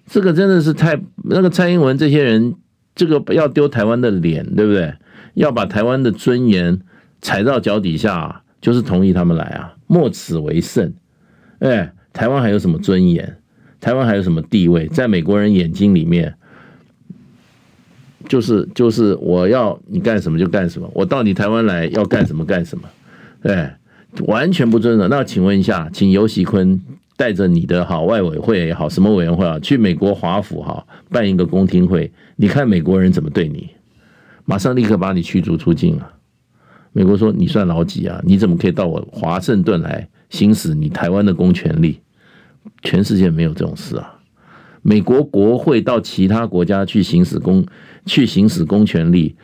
[0.08, 2.56] 这个真的是太那个蔡英文这些人，
[2.96, 4.94] 这个要丢台湾的脸，对不对？
[5.36, 6.80] 要把台湾的尊严
[7.22, 9.74] 踩到脚底下，就是同意他们来啊！
[9.86, 10.94] 莫此为甚！
[11.60, 13.38] 哎，台湾还有什么尊严？
[13.80, 14.88] 台湾还有什么地位？
[14.88, 16.36] 在美国人眼睛里面？
[18.28, 22.84] 就是就是我要你干什么就干什么，我到你台湾来要干什么干什么，
[23.42, 23.70] 对，
[24.26, 25.08] 完全不尊重。
[25.10, 26.80] 那请问一下，请游锡堃
[27.18, 33.70] 带着你的好外委会也好，什么委员会啊，去美国华府哈办一个公听会，你看美国人怎么对你？
[34.46, 36.12] 马上立刻把你驱逐出境啊！
[36.92, 38.22] 美国说你算老几啊？
[38.24, 42.00] 你怎么可以到我华盛顿来行使你台湾的公权力？
[42.84, 44.15] 全世界没有这种事啊！
[44.88, 47.66] 美国国会到其他国家去行使公
[48.06, 49.36] 去行使公权力，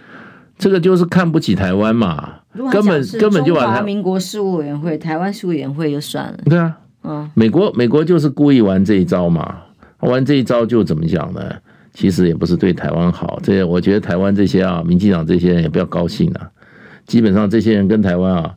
[0.56, 6.38] 这个就是看不起台湾嘛，根本根本就把台民国事务委员会、台湾事务委员会就算了。
[6.46, 9.64] 对啊，嗯，美国美国就是故意玩这一招嘛，
[10.02, 11.42] 玩这一招就怎么讲呢？
[11.96, 16.52] 其实也不是对台湾好，这些我觉得台湾这些啊，民进党这些人也不要高兴啊，
[17.08, 18.54] 基本上这些人跟台湾啊。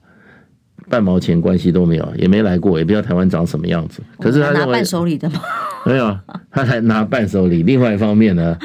[0.88, 4.02] 半毛钱关系都没有，也没来过，也不知道台湾长什么样子。
[4.18, 5.40] 可是他拿伴手礼的吗？
[5.86, 6.18] 没有，
[6.50, 7.62] 他还拿伴手礼。
[7.62, 8.56] 另外一方面呢，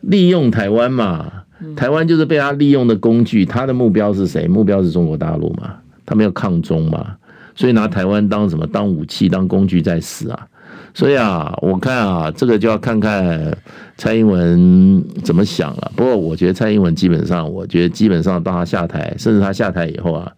[0.00, 1.30] 利用台湾嘛，
[1.76, 3.44] 台湾就是被他利用的工具。
[3.44, 4.46] 他的目标是谁？
[4.48, 5.74] 目标是中国大陆嘛？
[6.04, 7.16] 他们要抗中嘛？
[7.54, 8.66] 所以拿台湾当什么？
[8.66, 10.46] 当武器、当工具在使啊！
[10.94, 13.56] 所以啊，我看啊，这个就要看看
[13.96, 15.92] 蔡英文怎么想了。
[15.94, 20.32] 不过我觉得蔡英文基本上，我觉得基本上到他下台，甚至他下台以后啊。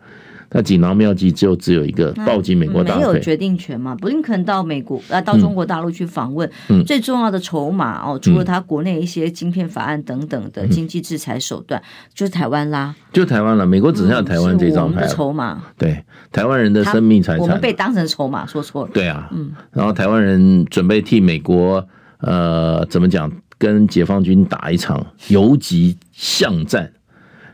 [0.56, 3.92] 那锦囊妙计就只有一个，抱紧美国大腿，没有决定权嘛？
[3.96, 11.84] 布林肯到美国啊，到中国大陆去访问，嗯、最重要的筹码哦，除了他国内一些晶片法案等等的经济制裁手段，嗯、
[12.14, 13.66] 就是台湾啦，就台湾了。
[13.66, 15.08] 美国只剩下台湾这张牌了。
[15.08, 18.90] 筹码，对，台湾人的生命财产，我们被当成筹码，说错了。
[18.94, 21.84] 对啊，嗯，然后台湾人准备替美国，
[22.18, 23.28] 呃，怎么讲，
[23.58, 26.92] 跟解放军打一场游击巷战。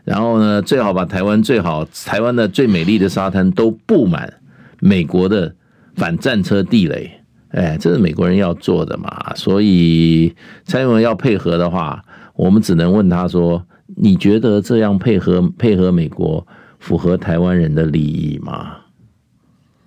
[0.03, 4.33] 然后呢，最好把台湾最好台湾的最美丽的沙滩都布满
[4.79, 5.53] 美国的
[5.95, 7.11] 反战车地雷，
[7.49, 9.33] 哎，这是美国人要做的嘛。
[9.35, 12.03] 所以蔡英文要配合的话，
[12.35, 13.63] 我们只能问他说
[13.95, 16.45] ：“你觉得这样配合配合美国
[16.79, 18.77] 符合台湾人的利益吗？”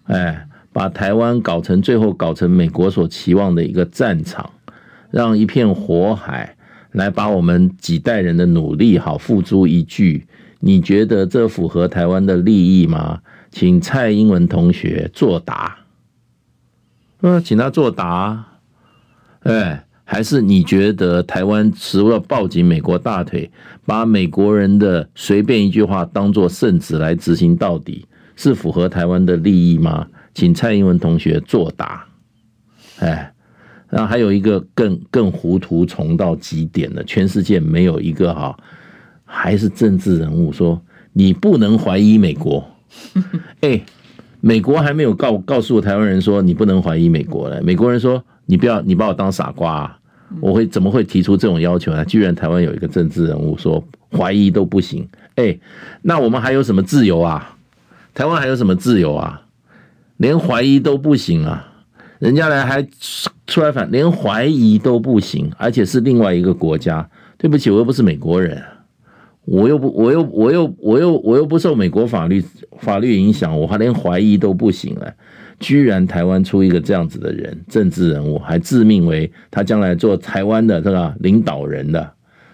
[0.07, 4.51] 哎，把台湾搞成最后搞成美国所期望的一个战场，
[5.11, 6.54] 让一片火海
[6.95, 10.25] 来把我们几代人的努力好付诸一炬，
[10.61, 13.21] 你觉得这符合台湾的利益吗？
[13.51, 15.77] 请蔡英文同学作答。
[17.21, 18.47] 嗯，请他作答。
[19.41, 23.51] 哎，还是你觉得台湾除了抱紧美国大腿，
[23.85, 30.07] 把美国人的随便一句话当作圣旨来执行到底，是符合台湾的利益吗？
[30.33, 32.07] 请蔡英文同学作答。
[33.01, 33.34] 哎，
[33.89, 38.57] 然后还有一个更更糊涂虫到极点的，全世界没有一个哈，
[39.25, 40.81] 还是政治人物说
[41.13, 42.65] 你不能怀疑美国。
[43.61, 43.81] 哎。
[44.47, 49.99] 美国还没有告告诉台湾人说你不能怀疑美国嘞，美国人说你不要你把我当傻瓜啊，
[50.39, 52.05] 我会怎么会提出这种要求呢？
[52.05, 53.83] 居然台湾有一个政治人物说
[54.13, 55.59] 怀疑都不行，哎，
[56.03, 57.57] 那我们还有什么自由啊？
[58.13, 59.41] 台湾还有什么自由啊？
[60.19, 61.67] 连怀疑都不行啊？
[62.19, 62.87] 人家来还
[63.47, 67.09] 出来反，连怀疑都不行，而且是另外一个国家。
[67.37, 68.63] 对不起，我又不是美国人。
[69.45, 72.43] 我又不，我又，我又，我又，我又不受美国法律
[72.79, 75.13] 法律影响，我还连怀疑都不行了。
[75.61, 82.13] 居然台湾出一个这样子的人，政治人物，还自命为他将来做台湾的这个领导人的，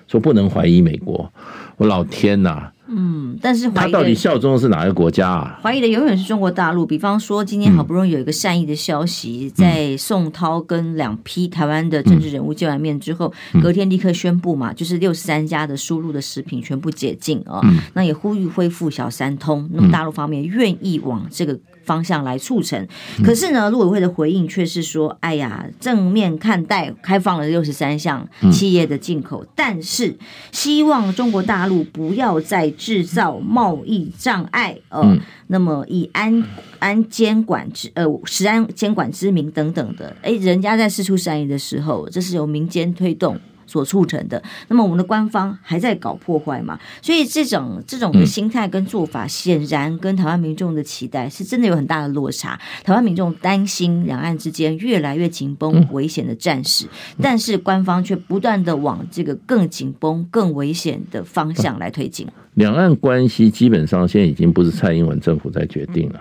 [0.08, 1.32] 说不能怀疑美国。
[1.76, 2.72] 我老天呐！
[2.90, 5.60] 嗯，但是他到底效忠的是哪个国家啊？
[5.62, 6.84] 怀疑的永远是中国大陆。
[6.84, 17.60] 比方说，今天好不容易有一个善意的消息，嗯、在宋涛跟两批台湾的政治人物见完面之后，嗯、隔天立刻宣布嘛，就是六十三家的输入的食品全部解禁啊、哦。
[17.64, 19.68] 嗯、那也呼吁恢复小三通。
[19.72, 21.56] 那么大陆方面愿意往这个
[21.90, 22.88] 方向来促成。
[23.24, 30.16] 可是呢，陆委会的回应却是说：“哎呀，正面看待开放了六十三项企业的进口，但是
[30.52, 32.60] 希望中国大陆不要再。”
[32.90, 36.42] 制造贸易障碍，呃，嗯、那么以安
[36.78, 43.38] 安监管之呃食安监管之名等等的，哎，人家在释出善意的时候，这是由民间推动。
[43.70, 46.76] 所促成的，那么我们的官方还在搞破坏嘛？
[47.00, 52.60] 所以这种这种的心态跟做法，显然跟台湾民众的期待是真的有很大的落差。
[52.82, 56.86] 台湾民众担心两岸之间越来越紧绷、危险的战事，
[57.22, 62.26] 但是官方却不断的往这个更紧绷、更危险的方向来推进。
[62.54, 66.20] 两岸关系基本上现在已经不是蔡英文政府在决定了，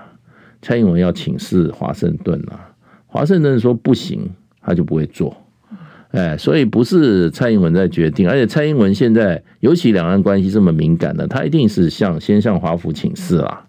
[0.62, 2.60] 蔡英文要请示华盛顿了，
[3.08, 4.30] 华盛顿说不行，
[4.62, 5.36] 他就不会做。
[6.12, 13.64] 哎，所以不是蔡英文在决定，而且蔡英文现在尤其两岸关系这么敏感的，他一定是向先向华府请示啦，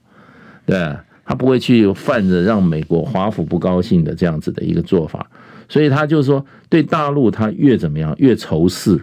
[0.65, 5.31] 对，他不会去犯着让美国华府不高兴的这样子的一个做法，
[5.69, 8.99] 所以他就说对大陆他越怎么样越仇视，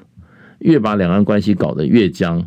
[0.57, 2.43] 越把两岸关系搞得越僵，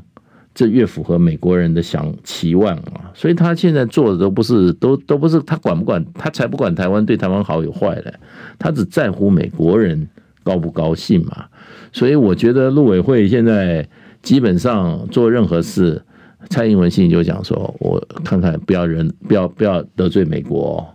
[0.53, 8.13] 这越符合美国人的想期望啊，所以他现在做的都不是都都不是他管不管，他才不管台湾对台湾好与坏嘞，
[8.59, 10.09] 他只在乎美国人。
[10.43, 11.45] 高不高兴嘛？
[11.93, 13.87] 所以我觉得陆委会现在
[14.23, 16.03] 基本上做任何事，
[16.49, 20.87] 蔡英文心里就讲说：“我看看，不要人，不要不要得罪美国，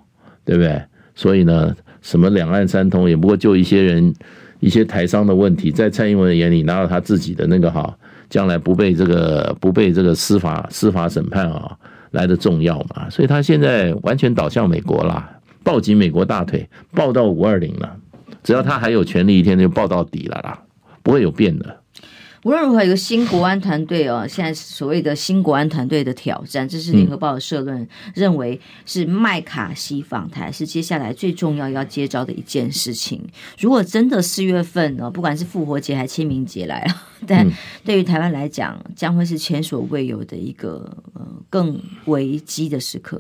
[0.43, 0.82] 对不对？”
[1.16, 4.14] 所以呢，什么两岸三通也不过就一些人
[4.60, 7.98] 一些台商的问题，在蔡英文眼里，拿到他自己的那个哈，
[8.30, 11.78] 将来不被这个不被这个司法司法审判啊
[12.12, 13.10] 来的重要嘛？
[13.10, 17.96] 所以他现在完全倒向美国啦，抱紧美国大腿，抱到五二零了。
[18.46, 20.62] 只要他还有权力，一天就抱到底了啦，
[21.04, 21.82] 不会有变的。
[22.43, 33.20] 无论如何，有个新国安团队哦，现在所谓的新国安团队的挑战，这是联合报的社论认为是麦卡锡访台是接下来最重要要接招的一件事情。
[33.60, 36.93] 如果真的四月份呢，不管是复活节还清明节来了，
[37.26, 37.52] 但
[37.84, 43.20] 对于台湾来讲，将会是前所未有的一个呃更危机的时刻。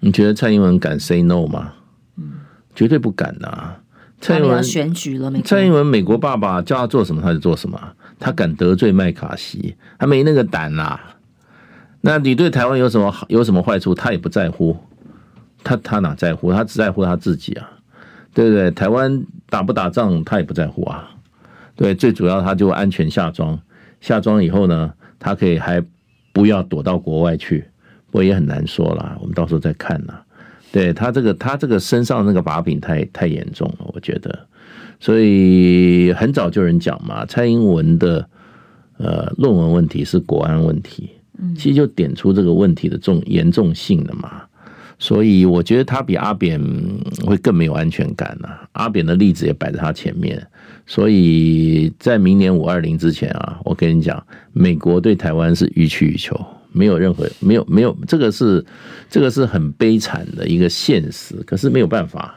[0.00, 1.72] 你觉得蔡英文敢 say no 吗？
[2.16, 2.32] 嗯，
[2.74, 3.80] 绝对不敢啊。
[4.20, 7.80] 蔡英文选举了，蔡英文美国爸爸叫他做什么他就做什么，
[8.18, 11.16] 他敢得罪麦卡锡，他没那个胆啦、啊。
[12.00, 14.76] 那你对台湾有什么好有什么坏处，他也不在乎，
[15.62, 16.52] 他他哪在乎？
[16.52, 17.68] 他只在乎他自己啊，
[18.32, 18.70] 对不对？
[18.70, 21.10] 台湾打不打仗他也不在乎啊。
[21.74, 23.60] 对，最主要他就安全下庄，
[24.00, 25.82] 下庄以后呢，他可以还
[26.32, 27.66] 不要躲到国外去，
[28.10, 30.14] 不过也很难说啦，我们到时候再看呐。
[30.76, 34.46] 对他这个，他这个身上那个把柄太太严重了，我觉得，
[35.00, 38.28] 所以很早就有人讲嘛，蔡英文的
[38.98, 41.08] 呃论文问题是国安问题，
[41.56, 44.42] 其实就点出这个问题的重严重性了嘛。
[44.98, 46.60] 所以我觉得他比阿扁
[47.24, 48.48] 会更没有安全感呐。
[48.72, 50.46] 阿扁的例子也摆在他前面，
[50.84, 54.22] 所以在明年五二零之前啊，我跟你讲，
[54.52, 56.38] 美国对台湾是予取予求。
[56.76, 58.64] 没有任何没有没有，这个是
[59.08, 62.34] 这个是很悲惨的一个现实，可是没有办法，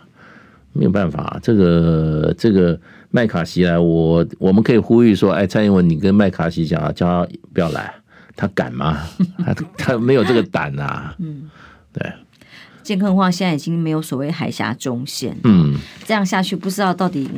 [0.72, 2.80] 没有办法，这个这个
[3.12, 7.94] 麦卡锡来，我我们可以呼吁说，哎，蔡英文，你跟麦卡锡讲啊，叫他不要来，
[8.36, 9.00] 他敢吗？
[9.46, 11.14] 他他没有这个胆啊。
[11.20, 11.50] 嗯，
[11.92, 12.10] 对。
[12.88, 15.76] 更何况现在已经没有所谓海峡中线，嗯，
[16.08, 17.30] 这样下去不知道到底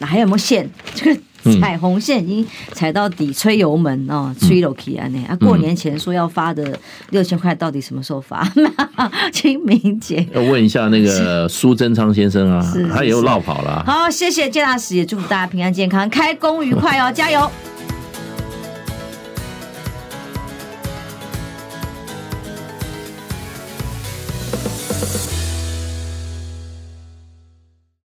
[0.00, 0.68] 还有没有线？
[0.96, 1.20] 这个
[1.60, 6.78] 彩虹线已经踩到底，吹油门哦，吹楼梯啊那啊，过年前说要发的
[7.10, 8.46] 六千块，到底什么时候发？
[9.32, 10.26] 清明节。
[10.34, 13.82] 要问一下那个苏贞昌先生啊，他也又落跑了。
[13.86, 17.50] 好，谢谢建大使，也祝福大家平安健康，开工愉快哦，加油！